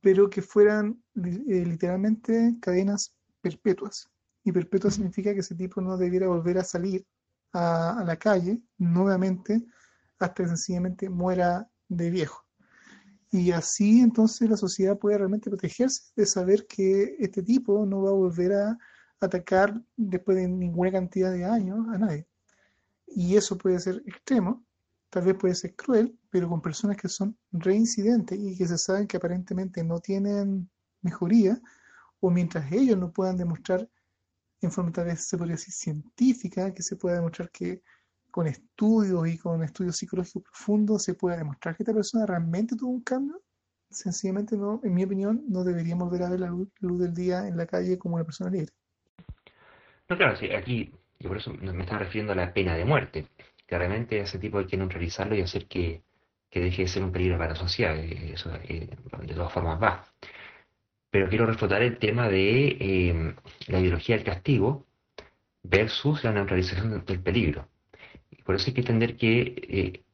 [0.00, 4.08] pero que fueran eh, literalmente cadenas perpetuas.
[4.42, 7.06] Y perpetua significa que ese tipo no debiera volver a salir
[7.52, 9.64] a, la calle nuevamente
[10.18, 12.44] hasta que sencillamente muera de viejo.
[13.30, 18.10] Y así entonces la sociedad puede realmente protegerse de saber que este tipo no va
[18.10, 18.78] a volver a
[19.20, 22.26] atacar después de ninguna cantidad de años a nadie.
[23.06, 24.64] Y eso puede ser extremo,
[25.10, 29.06] tal vez puede ser cruel, pero con personas que son reincidentes y que se saben
[29.06, 30.70] que aparentemente no tienen
[31.02, 31.60] mejoría,
[32.20, 33.88] o mientras ellos no puedan demostrar
[34.60, 37.82] en forma tal vez se podría decir científica, que se pueda demostrar que
[38.30, 42.90] con estudios y con estudios psicológicos profundos se pueda demostrar que esta persona realmente tuvo
[42.90, 43.42] un cambio,
[43.90, 47.56] sencillamente no, en mi opinión, no deberíamos ver a ver la luz, del día en
[47.56, 48.72] la calle como una persona libre.
[50.10, 53.26] No, claro, sí, aquí, yo por eso me estaba refiriendo a la pena de muerte.
[53.66, 56.02] Claramente ese tipo hay que neutralizarlo y hacer que,
[56.50, 57.96] deje de ser un peligro para la sociedad.
[57.96, 58.90] Eh, eso eh,
[59.22, 60.04] de todas formas va.
[61.10, 63.34] Pero quiero reflotar el tema de eh,
[63.68, 64.86] la ideología del castigo
[65.62, 67.68] versus la neutralización del peligro.
[68.44, 70.04] Por eso hay que entender que, eh,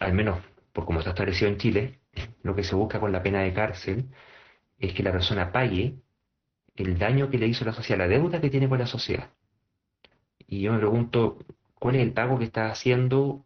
[0.00, 0.40] al menos
[0.72, 2.00] por como está establecido en Chile,
[2.42, 4.06] lo que se busca con la pena de cárcel
[4.78, 5.96] es que la persona pague
[6.76, 9.30] el daño que le hizo la sociedad, la deuda que tiene con la sociedad.
[10.46, 11.38] Y yo me pregunto,
[11.74, 13.44] ¿cuál es el pago que estás haciendo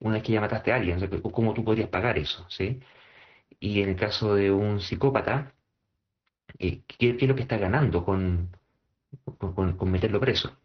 [0.00, 1.00] una vez que ya mataste a alguien?
[1.32, 2.46] ¿Cómo tú podrías pagar eso?
[2.48, 2.80] ¿sí?
[3.60, 5.54] Y en el caso de un psicópata,
[6.58, 8.50] eh, ¿qué, es lo que está ganando con,
[9.38, 10.56] con, meterlo preso?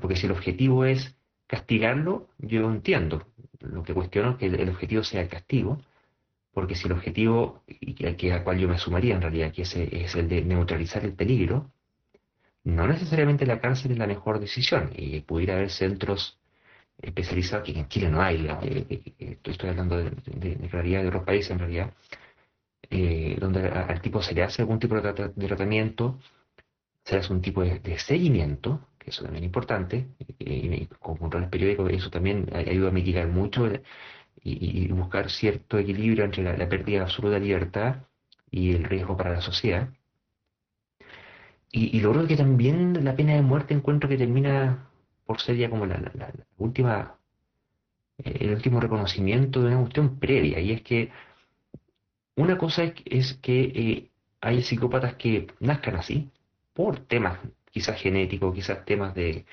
[0.00, 3.26] porque si el objetivo es castigarlo, yo entiendo.
[3.60, 5.82] Lo que cuestiono es que el, objetivo sea el castigo,
[6.58, 9.62] porque si el objetivo, y al, que, al cual yo me sumaría en realidad, que
[9.62, 9.76] es
[10.16, 11.70] el de neutralizar el peligro,
[12.64, 16.40] no necesariamente la cárcel es la mejor decisión, y pudiera haber centros
[17.00, 21.22] especializados, que en Chile no hay, eh, eh, eh, estoy hablando de, realidad de otros
[21.22, 21.94] países en realidad,
[23.38, 26.18] donde al tipo se le hace algún tipo de, tratamiento,
[27.04, 30.08] se le hace un tipo de seguimiento, eso también es importante,
[30.40, 33.70] y, con controles periódicos, eso también ayuda a mitigar mucho
[34.42, 37.96] y, buscar cierto equilibrio entre la, pérdida absoluta de libertad
[38.50, 39.88] y el riesgo para la sociedad.
[41.70, 44.88] Y, logro que también la pena de muerte encuentro que termina
[45.26, 46.00] por ser ya como la,
[46.56, 47.18] última,
[48.18, 51.10] eh, el último reconocimiento de una cuestión previa, y es que
[52.36, 56.30] una cosa es, que eh, hay psicópatas que nazcan así,
[56.72, 59.44] por temas quizás genético, quizás temas de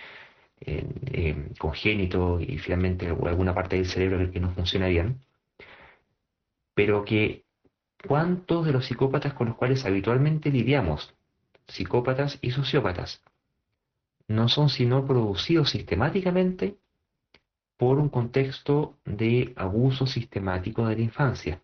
[1.59, 5.21] congénito y finalmente alguna parte del cerebro que no funciona bien,
[6.73, 7.45] pero que
[8.07, 11.13] cuántos de los psicópatas con los cuales habitualmente lidiamos,
[11.67, 13.21] psicópatas y sociópatas,
[14.27, 16.77] no son sino producidos sistemáticamente
[17.77, 21.61] por un contexto de abuso sistemático de la infancia,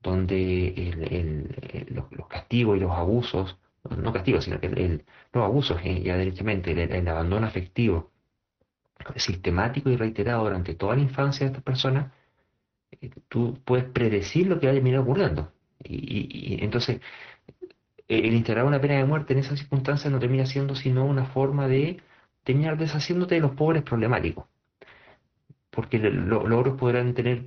[0.00, 3.56] donde los castigos y los abusos
[3.90, 8.10] no castigo, sino que el, los abusos eh, ya directamente, el, abandono afectivo
[9.16, 12.12] sistemático y reiterado durante toda la infancia de estas personas,
[13.00, 15.52] eh, tú puedes predecir lo que va a terminar ocurriendo.
[15.84, 17.00] Y, entonces,
[18.08, 21.66] el instalar una pena de muerte en esas circunstancias no termina siendo sino una forma
[21.68, 22.00] de
[22.44, 24.46] terminar deshaciéndote de los pobres problemáticos.
[25.70, 27.46] Porque los otros podrán tener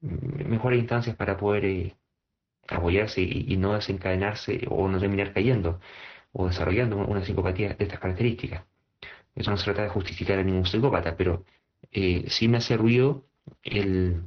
[0.00, 1.96] mejores instancias para poder eh,
[2.68, 5.80] apoyarse y, no desencadenarse o no terminar cayendo
[6.32, 8.64] o desarrollando una psicopatía de estas características.
[9.34, 11.44] Eso no se trata de justificar a ningún psicópata, pero
[11.92, 13.26] eh, sí me hace ruido
[13.62, 14.22] el,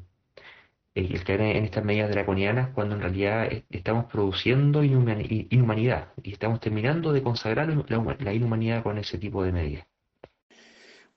[0.95, 7.13] el, caer en estas medidas draconianas cuando en realidad estamos produciendo inhumanidad y estamos terminando
[7.13, 9.86] de consagrar la, inhumanidad con ese tipo de medidas.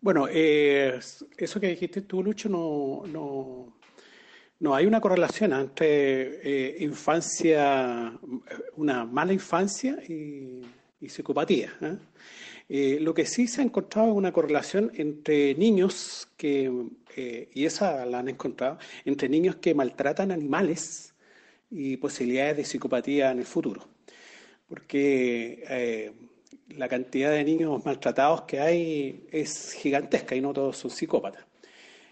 [0.01, 0.99] Bueno, eh,
[1.39, 3.62] eso que dijiste tú, Lucho, no,
[4.63, 8.17] no hay una correlación entre eh, infancia,
[8.77, 10.63] una mala infancia y,
[11.05, 11.75] psicopatía.
[11.81, 11.97] ¿eh?
[12.69, 16.71] Eh, lo que sí se ha encontrado es una correlación entre niños que,
[17.53, 21.13] y esa la han encontrado, entre niños que maltratan animales
[21.69, 23.89] y posibilidades de psicopatía en el futuro.
[24.69, 26.15] Porque
[26.69, 31.45] la cantidad de niños maltratados que hay es gigantesca y no todos son psicópatas.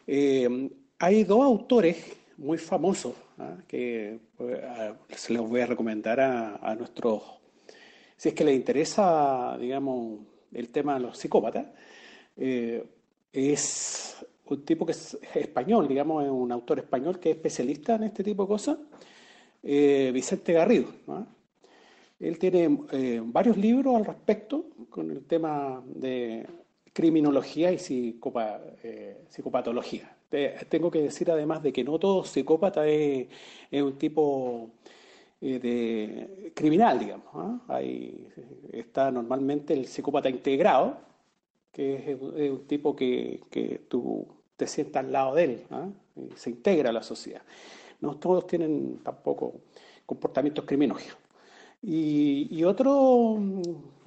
[0.08, 3.56] hay dos autores muy famoso, ¿ah?
[3.68, 4.58] que pues,
[5.14, 7.22] se los voy a recomendar a, nuestros,
[8.16, 10.18] si es que les interesa, digamos,
[10.52, 11.66] el tema de los psicópatas,
[12.36, 12.84] eh,
[13.32, 18.04] es un tipo que es español, digamos, es un autor español que es especialista en
[18.04, 18.78] este tipo de cosas,
[19.62, 20.86] eh, Vicente Garrido.
[22.18, 26.46] Él tiene eh, varios libros al respecto con el tema de
[26.92, 30.16] criminología y psicopatología
[30.68, 33.28] tengo que decir además de que no todo psicópata es,
[33.72, 34.70] un tipo
[35.40, 37.26] eh, de criminal, digamos.
[37.34, 37.60] ¿ah?
[37.68, 38.28] Ahí
[38.72, 40.98] está normalmente el psicópata integrado,
[41.72, 45.88] que es, un tipo que, tú te sientas al lado de él, ¿ah?
[46.36, 47.42] se integra a la sociedad.
[48.00, 49.54] No todos tienen tampoco
[50.06, 51.19] comportamientos criminógenos.
[51.82, 53.38] Y, otro,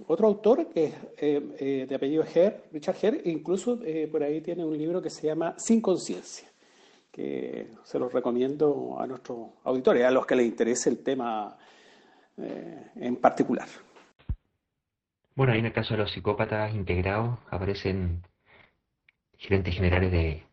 [0.08, 4.42] otro autor, que es eh, eh, de apellido Herr, Richard Herr, incluso eh, por ahí
[4.42, 6.48] tiene un libro que se llama Sin Conciencia,
[7.12, 11.58] que se los recomiendo a nuestros auditores, a los que les interese el tema
[12.36, 13.68] en particular.
[15.36, 18.24] Bueno, ahí en el caso de los psicópatas integrados aparecen
[19.38, 20.44] gerentes generales de,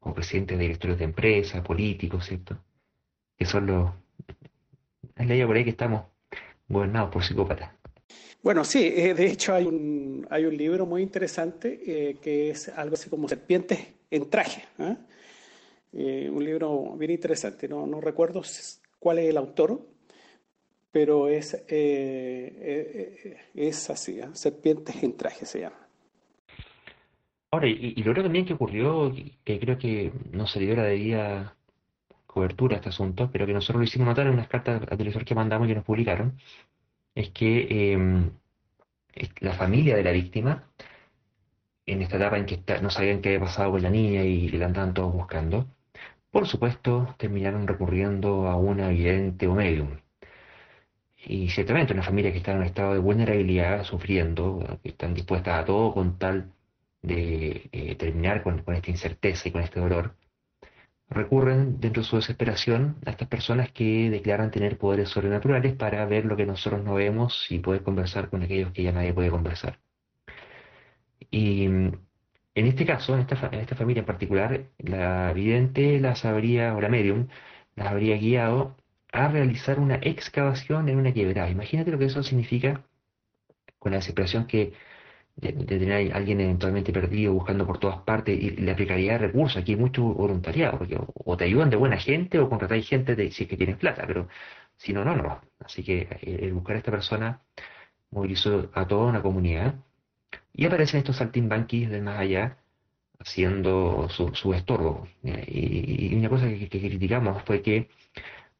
[0.00, 2.58] o presidentes de directores de empresas, políticos, ¿cierto?
[3.38, 3.90] Que son los...
[5.16, 6.09] Es la por ahí que estamos
[6.70, 7.70] gobernado por psicópatas.
[8.42, 12.70] Bueno, sí, eh, de hecho hay un, hay un libro muy interesante eh, que es
[12.70, 13.78] algo así como Serpientes
[14.10, 14.64] en traje.
[14.78, 14.96] ¿ah?
[15.92, 18.40] Eh, un libro bien interesante, no, no recuerdo
[18.98, 19.86] cuál es el autor,
[20.90, 24.30] pero es, es así, ¿ah?
[24.32, 25.86] Serpientes en traje se llama.
[27.52, 29.12] Ahora, y, y, lo otro también que ocurrió,
[29.44, 31.56] que creo que no se dio la debida
[32.30, 35.24] cobertura a este asunto, pero que nosotros lo hicimos notar en unas cartas al televisor
[35.24, 36.38] que mandamos y que nos publicaron,
[37.14, 38.30] es que em,
[39.40, 40.64] la familia de la víctima,
[41.86, 44.66] en esta etapa en que no sabían qué había pasado con la niña y la
[44.66, 45.66] andaban todos buscando,
[46.30, 49.98] por supuesto terminaron recurriendo a una evidente o medium.
[51.24, 55.60] Y ciertamente una familia que está en un estado de vulnerabilidad, sufriendo, que están dispuestas
[55.60, 56.52] a todo con tal
[57.02, 60.14] de eh, terminar con esta incerteza y con este dolor,
[61.10, 66.24] recurren dentro de su desesperación a estas personas que declaran tener poderes sobrenaturales para ver
[66.24, 69.80] lo que nosotros no vemos y poder conversar con aquellos que ya nadie puede conversar.
[71.30, 71.92] Y mm,
[72.54, 76.80] en este caso, en esta, en esta familia en particular, la vidente las habría, o
[76.80, 77.28] la medium,
[77.76, 78.76] las habría guiado
[79.12, 81.50] a realizar una excavación en una quebrada.
[81.50, 82.84] Imagínate lo que eso significa
[83.78, 84.72] con la desesperación que
[85.40, 89.60] de, tener a alguien eventualmente perdido buscando por todas partes y la precariedad de recursos.
[89.62, 93.30] Aquí hay mucho voluntariado, porque o, te ayudan de buena gente o contratáis gente de,
[93.30, 94.28] si es que tienes plata, pero
[94.76, 95.40] si no, no, no.
[95.60, 97.42] Así que eh, el, buscar a esta persona
[98.10, 99.74] movilizó a toda una comunidad
[100.54, 102.58] y aparecen estos saltimbanquis del más allá
[103.18, 105.06] haciendo su, su estorbo.
[105.22, 107.88] Y, una cosa que, criticamos fue que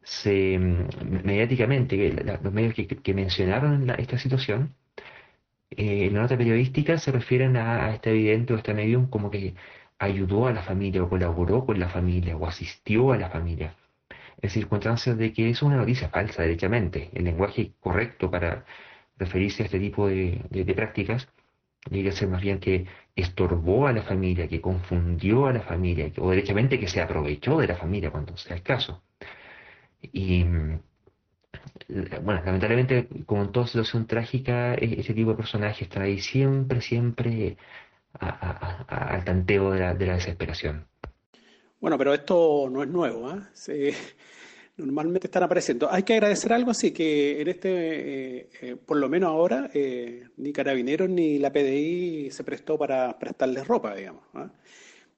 [0.03, 2.13] se mm, mediáticamente
[2.43, 4.75] los medios que, mencionaron esta situación
[5.71, 9.55] eh, en la nota periodística se refieren a, este evidente o este medium como que
[9.99, 13.77] ayudó a la familia o colaboró con la familia o asistió a la familia.
[14.43, 17.11] En circunstancias de que es una noticia falsa, derechamente.
[17.15, 18.65] El lenguaje correcto para
[19.19, 21.29] referirse a este tipo de, prácticas
[21.87, 26.31] debería ser más bien que estorbó a la familia, que confundió a la familia, o
[26.31, 29.03] derechamente que se aprovechó de la familia cuando sea el caso.
[30.01, 30.45] Y
[32.23, 36.81] bueno, lamentablemente, como en toda situación trágica, e-, ese tipo de personajes están ahí siempre,
[36.81, 37.57] siempre
[38.19, 40.87] al tanteo de la, desesperación.
[41.81, 43.31] Bueno, pero esto no es nuevo.
[43.69, 43.95] ¿eh?
[44.81, 45.91] normalmente están apareciendo.
[45.91, 50.25] Hay que agradecer algo así, que en este, eh, eh, por lo menos ahora, eh,
[50.37, 54.25] ni Carabineros ni la PDI se prestó para prestarles ropa, digamos.
[54.35, 54.51] ¿ah?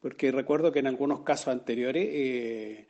[0.00, 2.86] Porque recuerdo que en algunos casos anteriores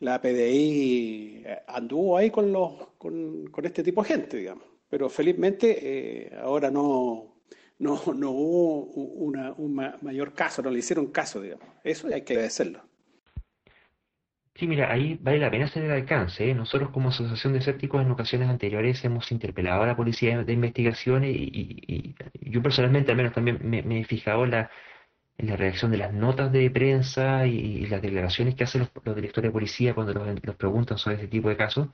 [0.00, 4.64] la PDI anduvo ahí con, los, con, con, este tipo de gente, digamos.
[4.88, 7.34] Pero felizmente ahora no,
[7.78, 11.66] no, no hubo una, un mayor caso, no le hicieron caso, digamos.
[11.82, 12.82] Eso hay que agradecerlo.
[14.54, 16.48] Sí, mira, ahí vale la pena hacer el alcance.
[16.48, 16.54] ¿eh?
[16.54, 21.24] Nosotros como Asociación de Escépticos en ocasiones anteriores hemos interpelado a la Policía de Investigación
[21.24, 24.70] y, yo personalmente al menos también me, he fijado la,
[25.38, 29.48] en la reacción de las notas de prensa y, las declaraciones que hacen los, directores
[29.48, 31.88] de policía cuando los, preguntan sobre este tipo de casos.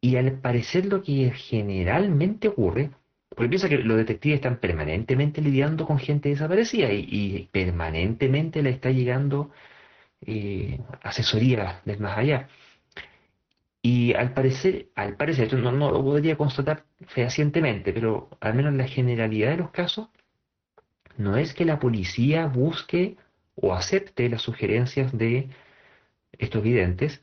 [0.00, 2.90] Y al parecer lo que generalmente ocurre,
[3.30, 8.90] porque piensa que los detectives están permanentemente lidiando con gente desaparecida y, permanentemente le está
[8.90, 9.50] llegando
[10.26, 12.48] eh, asesoría del más allá.
[13.82, 18.86] Y al parecer, al parecer, no, no lo podría constatar fehacientemente, pero al menos la
[18.88, 20.08] generalidad de los casos,
[21.18, 23.16] no es que la policía busque
[23.54, 25.48] o acepte las sugerencias de
[26.38, 27.22] estos videntes,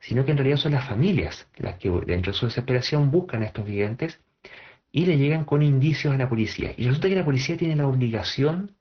[0.00, 3.46] sino que en realidad son las familias las que dentro de su desesperación buscan a
[3.46, 4.20] estos videntes
[4.92, 6.72] y le llegan con indicios a la policía.
[6.76, 8.72] Y resulta que la policía tiene la obligación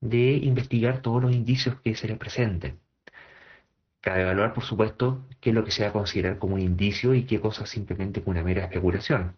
[0.00, 2.78] de investigar todos los indicios que se le presenten.
[4.00, 7.14] Cabe evaluar, por supuesto, qué es lo que se va a considerar como un indicio
[7.14, 9.36] y qué cosa simplemente como una mera especulación.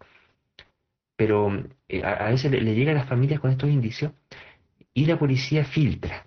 [1.17, 4.13] Pero eh, a, veces le, llega a las familias con estos indicios
[4.95, 6.27] y la policía filtra.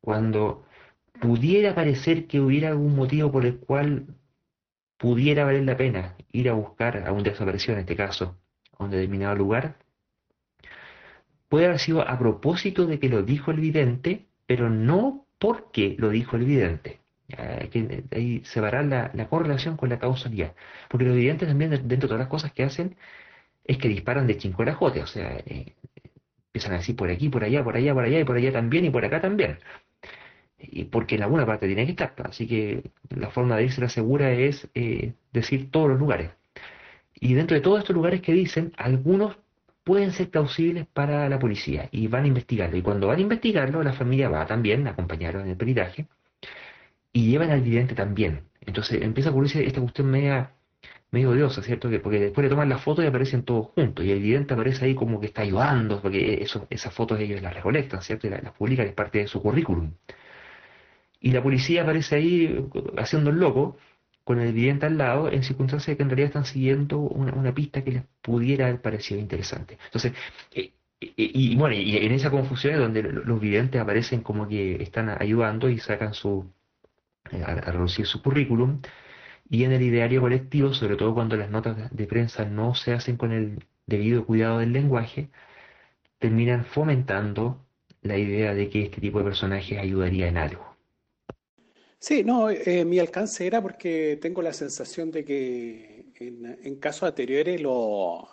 [0.00, 0.64] Cuando
[1.20, 4.06] pudiera parecer que hubiera algún motivo por el cual
[4.96, 8.36] pudiera valer la pena ir a buscar a un desaparecido, en este caso,
[8.78, 9.76] a un determinado lugar,
[11.48, 16.10] puede haber sido a propósito de que lo dijo el vidente, pero no porque lo
[16.10, 17.00] dijo el vidente.
[17.36, 20.54] Hay que ahí separar la, la, correlación con la causalidad.
[20.88, 22.96] Porque lo evidente también, dentro de todas las cosas que hacen,
[23.64, 25.02] es que disparan de chincorajote.
[25.02, 25.74] O sea, eh,
[26.58, 28.84] empiezan a decir por aquí, por allá, por allá, por allá, y por allá también,
[28.84, 29.58] y por acá también.
[30.58, 32.14] Y porque en alguna parte tiene que estar.
[32.24, 36.30] Así que la forma de irse la segura es eh, decir todos los lugares.
[37.14, 39.36] Y dentro de todos estos lugares que dicen, algunos
[39.84, 42.76] pueden ser plausibles para la policía y van a investigarlo.
[42.76, 46.06] Y cuando van a investigarlo, la familia va también a acompañarlo en el peritaje
[47.12, 48.42] y llevan al vidente también.
[48.60, 50.52] Entonces empieza a ocurrirse esta cuestión media,
[51.10, 51.88] medio odiosa, ¿cierto?
[51.90, 54.84] Que porque después le toman la foto y aparecen todos juntos, y el vidente aparece
[54.84, 58.26] ahí como que está ayudando, porque eso, esas fotos ellos las recolectan, ¿cierto?
[58.26, 59.92] Y las, publican, es parte de su currículum.
[61.20, 63.76] Y la policía aparece ahí haciendo el loco,
[64.24, 67.92] con el vidente al lado, en circunstancias que en realidad están siguiendo una, pista que
[67.92, 69.78] les pudiera haber parecido interesante.
[69.86, 70.12] Entonces,
[70.54, 75.08] eh, y, bueno, y en esa confusión es donde los videntes aparecen como que están
[75.08, 76.52] ayudando y sacan su,
[77.30, 78.80] eh, a, reducir su currículum
[79.50, 83.16] y en el ideario colectivo, sobre todo cuando las notas de prensa no se hacen
[83.16, 85.30] con el debido cuidado del lenguaje,
[86.18, 87.64] terminan fomentando
[88.02, 90.76] la idea de que este tipo de personajes ayudaría en algo.
[91.98, 97.60] Sí, no, eh, mi alcance era porque tengo la sensación de que en, casos anteriores
[97.60, 98.28] lo,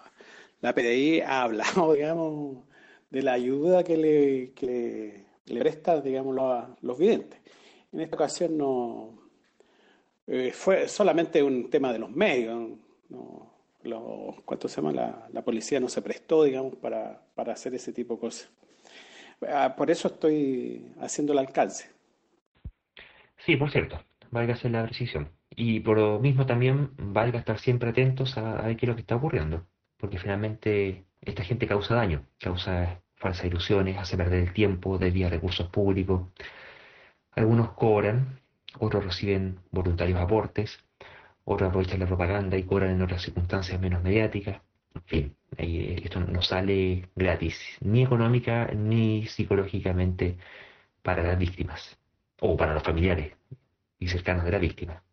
[0.62, 2.66] la PDI ha hablado, digamos,
[3.10, 6.36] de la ayuda que le, que le, presta, digamos,
[6.82, 7.40] los videntes.
[7.92, 9.25] En esta ocasión no
[10.28, 12.72] eh, fue solamente un tema de los medios.
[13.10, 13.52] No,
[14.46, 14.92] ¿Cuánto se llama?
[14.92, 18.50] La, la, policía no se prestó, digamos, para, para hacer ese tipo de cosas.
[19.48, 21.92] Ah, por eso estoy haciendo el alcance.
[23.38, 25.30] Sí, por cierto, valga hacer la precisión.
[25.52, 28.96] Y por lo mismo también valga estar siempre atentos a, a ver qué es lo
[28.96, 29.68] que está ocurriendo,
[29.98, 35.70] porque finalmente esta gente causa daño, causa falsas ilusiones, hace perder el tiempo, desvía recursos
[35.70, 36.28] públicos,
[37.32, 38.40] algunos cobran,
[38.80, 40.80] otros reciben voluntarios aportes,
[41.44, 44.62] otros aprovechan la propaganda y cobran en otras circunstancias menos mediáticas.
[44.96, 50.38] En fin, eh, esto no sale gratis, ni económica ni psicológicamente
[51.04, 51.98] para las víctimas
[52.42, 53.34] o para los familiares
[54.00, 55.04] y cercanos de la víctima.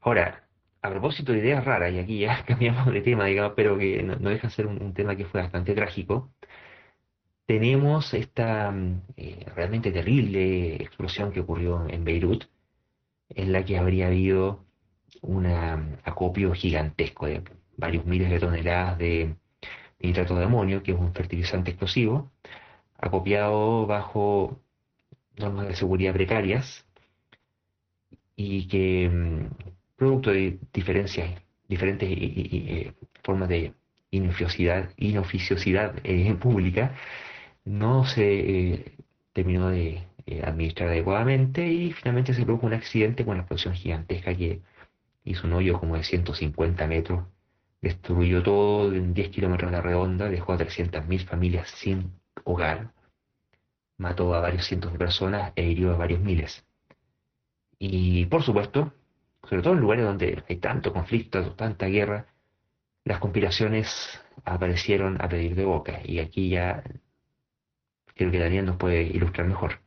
[0.00, 0.44] Ahora,
[0.82, 4.16] a propósito de ideas raras, y aquí ya cambiamos de tema, digamos, pero que no,
[4.16, 6.32] deja de ser un, tema que fue bastante trágico,
[7.46, 12.44] tenemos esta mm, eh, realmente terrible explosión que ocurrió en Beirut,
[13.30, 14.64] en la que habría habido
[15.22, 17.42] un mm, acopio gigantesco de
[17.76, 19.36] varios miles de toneladas de
[20.00, 22.30] nitrato de amonio, que es un fertilizante explosivo,
[22.98, 24.60] acopiado bajo
[25.36, 26.86] normas de seguridad precarias
[28.36, 29.46] y que, mm,
[29.96, 33.72] producto de diferencias, diferentes eh, formas de
[34.10, 36.94] inoficiosidad, inoficiosidad eh, pública,
[37.64, 38.96] no se eh,
[39.32, 44.34] terminó de eh, administrar adecuadamente y finalmente se produjo un accidente con una explosión gigantesca
[44.36, 44.62] que
[45.24, 47.26] hizo un hoyo como de 150 metros,
[47.80, 52.12] destruyó todo en 10 kilómetros de redonda, dejó a 300.000 familias sin
[52.44, 52.92] hogar,
[53.98, 56.64] mató a varios cientos de personas e hirió a varios miles.
[57.78, 58.92] Y por supuesto,
[59.48, 62.26] sobre todo en lugares donde hay tanto conflicto, tanta guerra,
[63.04, 66.00] las conspiraciones aparecieron a pedir de boca.
[66.04, 66.84] Y aquí ya
[68.14, 69.80] creo que Daniel nos puede ilustrar mejor.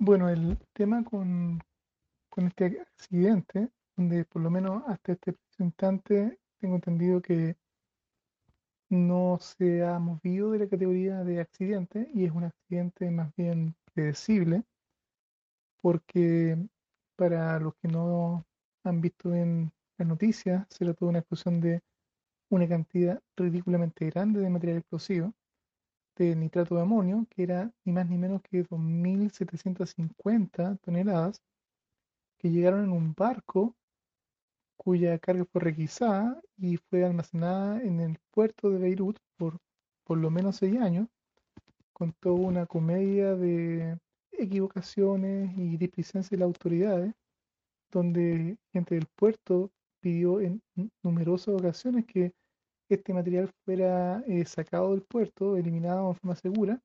[0.00, 1.60] Bueno, el tema con,
[2.36, 7.56] este accidente, donde por lo menos hasta este instante tengo entendido que
[8.90, 13.74] no se ha movido de la categoría de accidente y es un accidente más bien
[13.92, 14.62] predecible,
[15.80, 16.56] porque
[17.16, 18.46] para los que no
[18.84, 21.82] han visto en las noticias, se trató de una explosión de
[22.50, 25.34] una cantidad ridículamente grande de material explosivo,
[26.24, 31.42] de nitrato de amonio, que era ni más ni menos que 2.750 toneladas,
[32.38, 33.76] que llegaron en un barco
[34.76, 39.58] cuya carga fue requisada y fue almacenada en el puerto de Beirut por
[40.08, 41.06] por lo menos seis años,
[41.92, 43.98] con toda una comedia de
[44.32, 47.14] equivocaciones y displicencia de las autoridades,
[47.90, 50.62] donde gente del puerto pidió en
[51.02, 52.32] numerosas ocasiones que
[52.94, 56.80] este material fuera eh, sacado del puerto, eliminado de forma segura,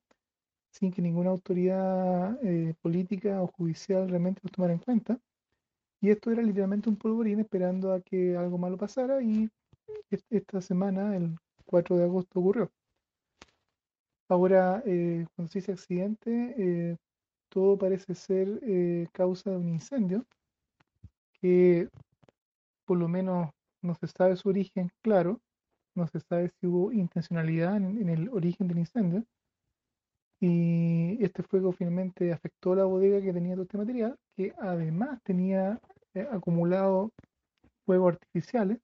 [0.72, 5.20] sin que ninguna autoridad eh, política o judicial realmente lo tomara en cuenta.
[6.01, 9.49] Y esto era literalmente un polvorín esperando a que algo malo pasara y
[10.30, 12.72] esta semana, el 4 de agosto, ocurrió.
[14.28, 16.97] Ahora, eh, cuando se dice accidente,
[17.49, 18.60] todo parece ser
[19.12, 20.26] causa de un incendio
[21.39, 21.89] que
[22.86, 23.49] por lo menos
[23.82, 25.41] no se sabe su origen claro,
[25.95, 29.25] no se sabe si hubo intencionalidad en, el origen del incendio.
[30.39, 35.79] Y este fuego finalmente afectó la bodega que tenía todo este material, que además tenía
[36.13, 37.11] eh, acumulado
[37.85, 38.79] fuegos artificiales.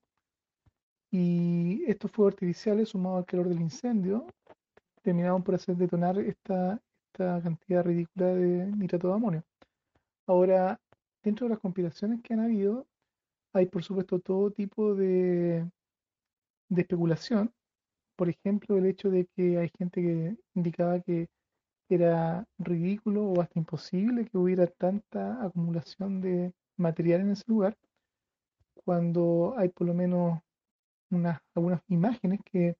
[1.12, 4.26] Y estos fuegos artificiales, sumados al calor del incendio,
[5.02, 6.80] terminaron por hacer detonar esta,
[7.12, 9.42] esta cantidad ridícula de nitrato de amonio.
[10.26, 10.80] Ahora,
[11.22, 12.86] dentro de las conspiraciones que han habido,
[13.52, 15.68] hay por supuesto todo tipo de,
[16.70, 17.52] de especulación.
[18.16, 21.28] Por ejemplo, el hecho de que hay gente que indicaba que
[21.88, 27.76] era ridículo o hasta imposible que hubiera tanta acumulación de material en ese lugar,
[28.84, 30.40] cuando hay por lo menos
[31.10, 32.76] unas, algunas imágenes que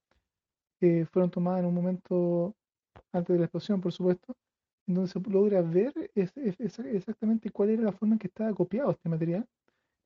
[1.13, 2.55] fueron tomadas en un momento
[3.13, 4.35] antes de la explosión, por supuesto,
[4.87, 9.09] en donde se logra ver exactamente cuál era la forma en que estaba copiado este
[9.09, 9.47] material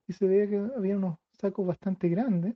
[0.06, 2.54] y se veía que había unos sacos bastante grandes,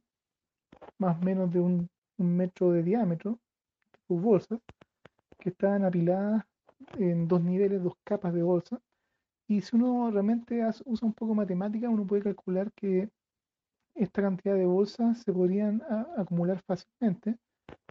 [0.99, 3.39] más o menos de un, metro de diámetro,
[3.93, 4.59] tipo bolsas,
[5.39, 6.45] que estaban apiladas
[6.99, 8.81] en dos niveles, dos capas de bolsa.
[9.47, 13.09] Y si uno realmente usa un poco matemática, uno puede calcular que
[13.95, 15.83] esta cantidad de bolsas se podrían
[16.17, 17.37] acumular fácilmente,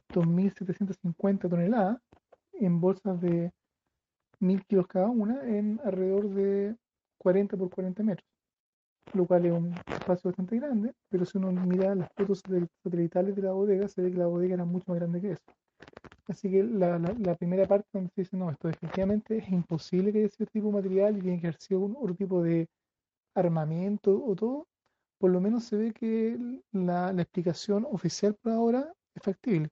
[0.09, 1.99] 2.750 toneladas,
[2.53, 3.51] en bolsas de
[4.41, 6.75] 1.000 kilos cada una, en alrededor de
[7.17, 8.36] 40 por 40 metros
[9.13, 12.41] lo cual es un espacio bastante grande, pero si uno mira las fotos
[12.83, 15.43] satelitales de la bodega, se ve que la bodega era mucho más grande que eso.
[16.27, 20.19] Así que la, la, primera parte donde se dice, no, esto definitivamente es imposible que
[20.19, 22.67] haya sido este tipo de material y tiene que haber sido un, otro tipo de
[23.35, 24.67] armamento o todo,
[25.19, 26.37] por lo menos se ve que
[26.71, 29.69] la, la explicación oficial por ahora es factible.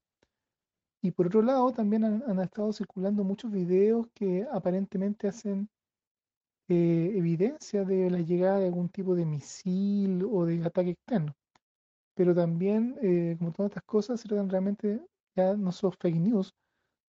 [1.01, 5.69] Y por otro lado, también han, han estado circulando muchos videos que aparentemente hacen
[6.67, 11.33] eh, evidencia de la llegada de algún tipo de misil o de ataque externo.
[12.15, 15.01] Pero también, eh, como todas estas cosas, se tratan realmente
[15.35, 16.53] ya no solo fake news,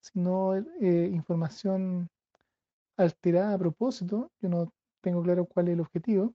[0.00, 2.08] sino eh, información
[2.96, 4.30] alterada a propósito.
[4.40, 6.34] Yo no tengo claro cuál es el objetivo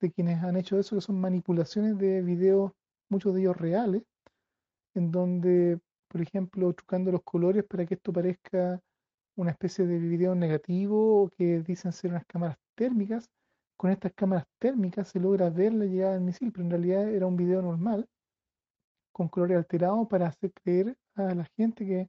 [0.00, 2.72] de quienes han hecho eso, que son manipulaciones de videos,
[3.08, 4.02] muchos de ellos reales,
[4.94, 5.78] en donde,
[6.08, 8.80] por ejemplo, trucando los colores para que esto parezca
[9.36, 13.28] una especie de video negativo que dicen ser unas cámaras térmicas.
[13.76, 17.26] Con estas cámaras térmicas se logra ver la llegada del misil, pero en realidad era
[17.26, 18.08] un video normal
[19.12, 22.08] con colores alterados para hacer creer a la gente que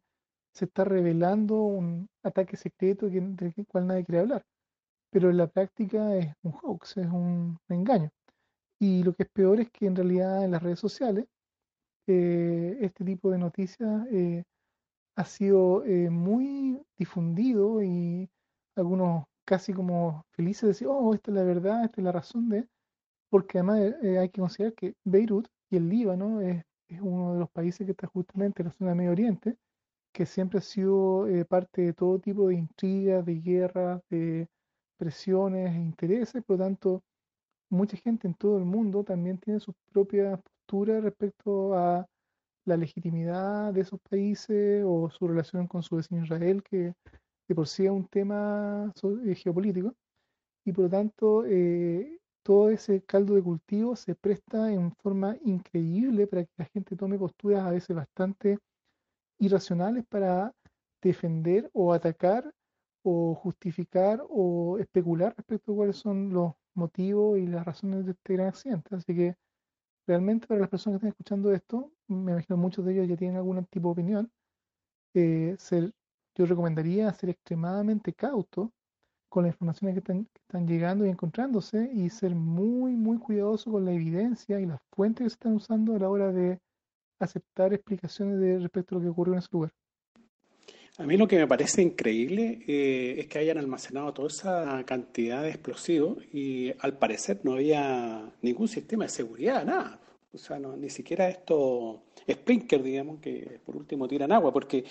[0.53, 4.45] se está revelando un ataque secreto del cual nadie quiere hablar.
[5.11, 8.09] Pero en la práctica es un hoax, es un engaño.
[8.79, 11.25] Y lo que es peor es que en realidad en las redes sociales
[12.07, 14.43] eh, este tipo de noticias eh,
[15.15, 18.29] ha sido eh, muy difundido y
[18.75, 22.49] algunos casi como felices de decir, oh, esta es la verdad, esta es la razón
[22.49, 22.67] de,
[23.29, 26.63] porque además eh, hay que considerar que Beirut y el Líbano es,
[27.01, 29.57] uno de los países que está justamente en la zona de Medio Oriente,
[30.13, 34.47] que siempre ha sido eh, parte de todo tipo de intrigas, de guerras, de
[34.97, 37.03] presiones e intereses, por lo tanto,
[37.69, 42.05] mucha gente en todo el mundo también tiene sus propias posturas respecto a
[42.65, 46.93] la legitimidad de esos países o su relación con su vecino Israel, que
[47.47, 48.91] de por sí es un tema
[49.25, 49.93] eh, geopolítico,
[50.65, 56.27] y por lo tanto eh, todo ese caldo de cultivo se presta en forma increíble
[56.27, 58.57] para que la gente tome posturas a veces bastante
[59.39, 60.53] irracionales para
[61.01, 62.51] defender o atacar
[63.03, 68.33] o justificar o especular respecto a cuáles son los motivos y las razones de este
[68.33, 68.95] gran accidente.
[68.95, 69.35] Así que
[70.07, 73.37] realmente para las personas que están escuchando esto, me imagino muchos de ellos ya tienen
[73.37, 74.31] algún tipo de opinión,
[75.13, 75.55] eh,
[76.35, 78.73] yo recomendaría ser extremadamente cauto
[79.29, 83.71] con las informaciones que están, que están, llegando y encontrándose y ser muy, muy cuidadoso
[83.71, 86.59] con la evidencia y las fuentes que se están usando a la hora de
[87.19, 89.71] aceptar explicaciones de respecto a lo que ocurrió en ese lugar.
[90.97, 95.43] A mí lo que me parece increíble eh, es que hayan almacenado toda esa cantidad
[95.43, 99.99] de explosivos y al parecer no había ningún sistema de seguridad, nada.
[100.35, 101.97] O sea, no, ni siquiera estos
[102.29, 104.83] sprinkler, digamos, que por último tiran agua, porque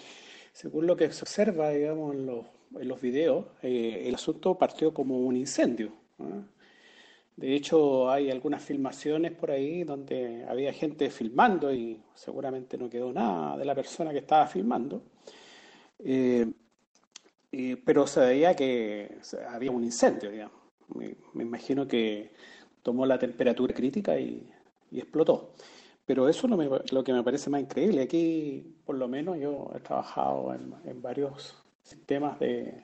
[0.52, 2.46] según lo que se observa, digamos, en los,
[2.80, 5.92] en los videos, eh, el asunto partió como un incendio.
[7.36, 13.12] De hecho, hay algunas filmaciones por ahí donde había gente filmando y seguramente no quedó
[13.12, 15.02] nada de la persona que estaba filmando.
[15.98, 16.46] Eh,
[17.84, 19.18] pero se veía que
[19.48, 20.56] había un incendio, digamos.
[20.94, 22.32] Me, imagino que
[22.82, 24.48] tomó la temperatura crítica y,
[25.00, 25.52] explotó.
[26.06, 28.02] Pero eso es lo, que me parece más increíble.
[28.02, 32.82] Aquí, por lo menos, yo he trabajado en, varios sistemas de,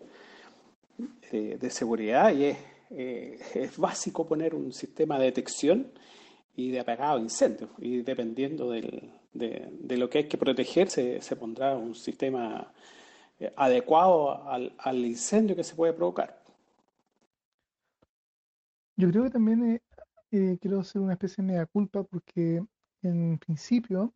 [1.30, 2.58] de, seguridad y es,
[2.90, 5.92] eh, es básico poner un sistema de detección
[6.56, 7.70] y de apagado de incendios.
[7.78, 12.72] Y dependiendo del, de, lo que hay que proteger, se, se pondrá un sistema
[13.38, 16.42] eh, adecuado al, al, incendio que se puede provocar.
[18.96, 19.80] Yo creo que también
[20.30, 22.62] eh, eh, quiero hacer una especie de mea culpa porque
[23.02, 24.14] en principio,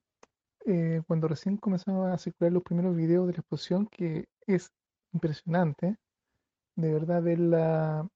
[1.07, 4.71] cuando recién comenzaron a circular los primeros videos de la explosión, que es
[5.13, 5.97] impresionante,
[6.77, 8.09] de verdad ver la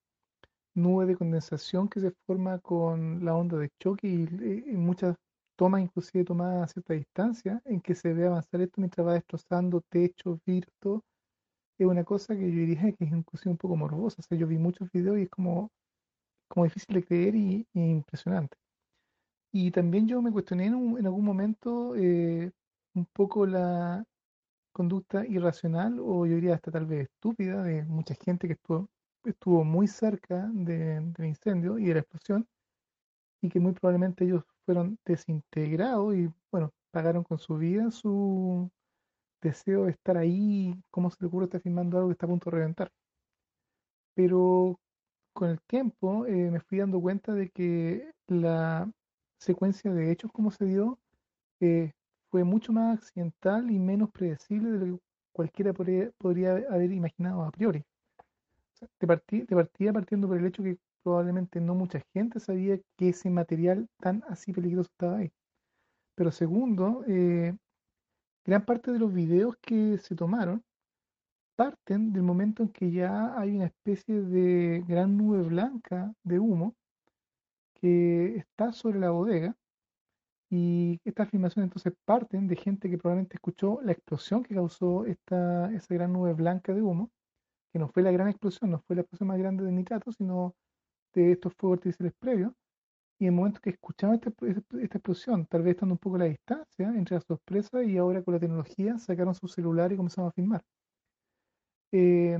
[0.74, 5.16] nube de condensación que se forma con la onda de choque y, y muchas
[5.56, 9.82] tomas, inclusive tomadas a cierta distancia, en que se ve avanzar esto mientras va destrozando
[9.90, 11.02] techos, virtos,
[11.78, 14.16] es una cosa que yo diría que es inclusive un poco morbosa.
[14.20, 15.70] O sea, yo vi muchos videos y es como,
[16.48, 18.56] como difícil de creer y, impresionante.
[19.52, 22.50] Y también yo me cuestioné en, algún momento eh,
[22.94, 24.04] un poco la
[24.72, 28.88] conducta irracional o yo diría hasta tal vez estúpida de mucha gente que estuvo,
[29.24, 32.46] estuvo muy cerca del incendio y de la explosión
[33.42, 38.70] y que muy probablemente ellos fueron desintegrados y bueno, pagaron con su vida su
[39.42, 42.50] deseo de estar ahí, cómo se le ocurre estar filmando algo que está a punto
[42.50, 42.92] de reventar.
[44.14, 44.78] Pero
[45.38, 48.90] con el tiempo eh, me fui dando cuenta de que la
[49.38, 50.98] secuencia de hechos como se dio
[51.60, 51.92] eh,
[52.28, 56.10] fue mucho más accidental y menos predecible de lo que cualquiera podría,
[56.70, 57.84] haber imaginado a priori.
[59.00, 59.06] de,
[59.46, 64.24] partida partiendo por el hecho que probablemente no mucha gente sabía que ese material tan
[64.28, 65.30] así peligroso estaba ahí.
[66.16, 67.56] Pero segundo, eh,
[68.44, 70.64] gran parte de los videos que se tomaron
[71.58, 76.76] parten del momento en que ya hay una especie de gran nube blanca de humo
[77.74, 79.56] que está sobre la bodega
[80.50, 85.72] y estas filmaciones entonces parten de gente que probablemente escuchó la explosión que causó esta,
[85.74, 87.10] esa gran nube blanca de humo,
[87.72, 90.54] que no fue la gran explosión, no fue la explosión más grande de nitrato, sino
[91.12, 92.52] de estos fuegos artificiales previos,
[93.18, 96.26] y en el momento que escuchaban esta, esta, explosión, tal vez estando un poco la
[96.26, 100.28] distancia entre las dos presas, y ahora con la tecnología sacaron su celular y comenzaron
[100.28, 100.62] a filmar.
[101.92, 102.38] Eh,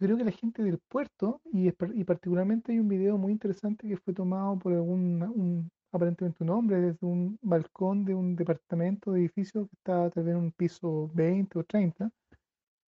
[0.00, 3.86] yo creo que la gente del puerto, y, y, particularmente hay un video muy interesante
[3.86, 9.12] que fue tomado por algún, un, aparentemente un hombre, desde un balcón de un departamento
[9.12, 12.10] de edificio que está tal vez en un piso 20 o 30,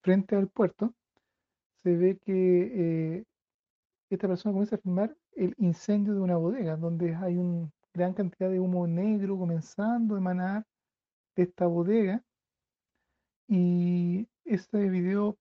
[0.01, 0.93] frente al puerto,
[1.83, 3.23] se ve que eh,
[4.09, 8.49] esta persona comienza a filmar el incendio de una bodega, donde hay una gran cantidad
[8.49, 10.65] de humo negro comenzando a emanar
[11.35, 12.23] de esta bodega.
[13.47, 15.37] Y este video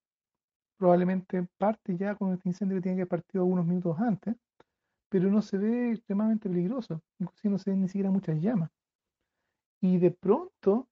[0.82, 4.34] probablemente parte ya con este incendio que tiene que haber partido algunos minutos antes,
[5.08, 8.68] pero no se ve extremadamente peligroso, inclusive no se ven ni siquiera muchas llamas.
[9.80, 10.88] Y de pronto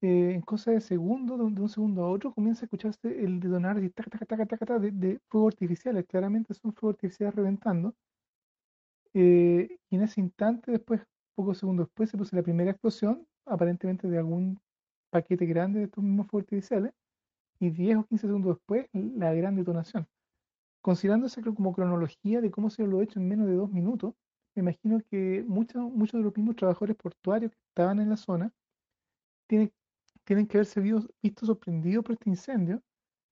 [0.00, 3.80] eh, en cosa de segundos, de, un segundo a otro, comienza a escucharse el detonar
[3.80, 6.04] de, de, fuegos artificiales.
[6.08, 7.94] Claramente son fuegos artificiales reventando.
[9.14, 11.00] Eh, y en ese instante, después,
[11.36, 14.58] pocos segundos después, se puso la primera explosión, aparentemente de algún
[15.10, 16.92] paquete grande de estos mismos fuegos artificiales
[17.62, 20.06] y 10 o 15 segundos después la gran detonación.
[20.82, 24.14] Considerándose como cronología de cómo se lo ha hecho en menos de dos minutos,
[24.54, 28.52] me imagino que muchos, muchos de los mismos trabajadores portuarios que estaban en la zona
[29.46, 29.72] tienen,
[30.24, 32.82] tienen que haberse visto sorprendidos por este incendio.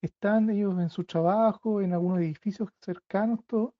[0.01, 3.74] Están ellos en su trabajo, en algunos edificios cercanos, todo.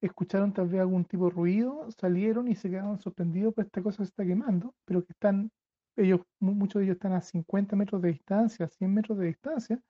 [0.00, 3.98] Escucharon tal vez algún tipo de ruido, salieron y se quedaron sorprendidos por esta cosa
[3.98, 5.52] que se está quemando, pero que están,
[5.96, 9.80] ellos, muchos de ellos están a 50 metros de distancia, a 100 metros de distancia,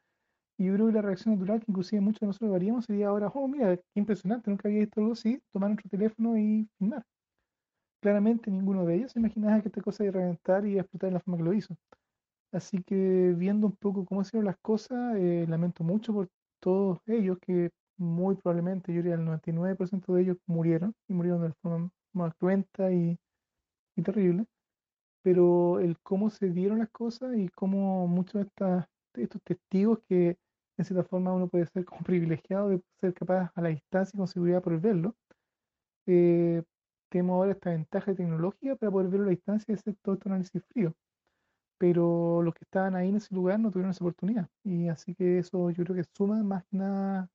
[0.59, 3.29] y yo creo que la reacción natural que inclusive muchos de nosotros haríamos sería ahora,
[3.35, 7.05] oh, mira, qué impresionante, nunca había visto algo así, tomar nuestro teléfono y filmar.
[8.01, 11.15] Claramente ninguno de ellos se imaginaba que esta cosa iba a reventar y explotar de
[11.15, 11.77] la forma que lo hizo.
[12.53, 16.29] Así que viendo un poco cómo hicieron las cosas, eh, lamento mucho por
[16.61, 21.53] todos ellos que muy probablemente, yo diría el 99% de ellos murieron y murieron de
[21.63, 23.19] forma más cruenta y,
[23.97, 24.47] y terrible.
[25.23, 28.45] Pero el cómo se dieron las cosas y cómo muchos
[29.15, 30.37] de estos testigos que
[30.79, 34.19] en cierta forma uno puede ser como privilegiado de ser capaz a la distancia y
[34.19, 35.17] con seguridad por verlo.
[36.07, 36.63] Eh,
[37.11, 40.29] tenemos ahora esta ventaja tecnológica para poder verlo a la distancia y hacer todo este
[40.29, 40.95] análisis frío.
[41.79, 44.49] Pero los que estaban ahí en ese lugar no tuvieron esa oportunidad.
[44.65, 47.29] Y así que eso yo creo que suma más que nada,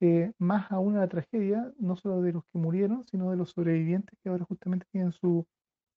[0.00, 3.50] eh, más aún a la tragedia, no solo de los que murieron, sino de los
[3.50, 5.46] sobrevivientes que ahora justamente tienen su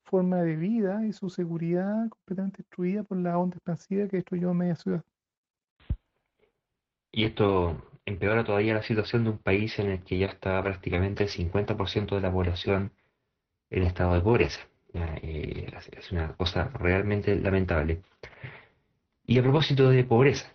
[0.04, 4.76] forma de vida y su seguridad completamente destruida por la onda expansiva que destruyó media
[4.76, 5.04] ciudad.
[7.12, 11.24] Y esto empeora todavía la situación de un país en el que ya está prácticamente
[11.24, 12.92] el 50% de la población
[13.70, 14.62] en estado de pobreza.
[14.94, 18.02] Eh, es una cosa realmente lamentable.
[19.26, 20.54] Y a propósito de pobreza,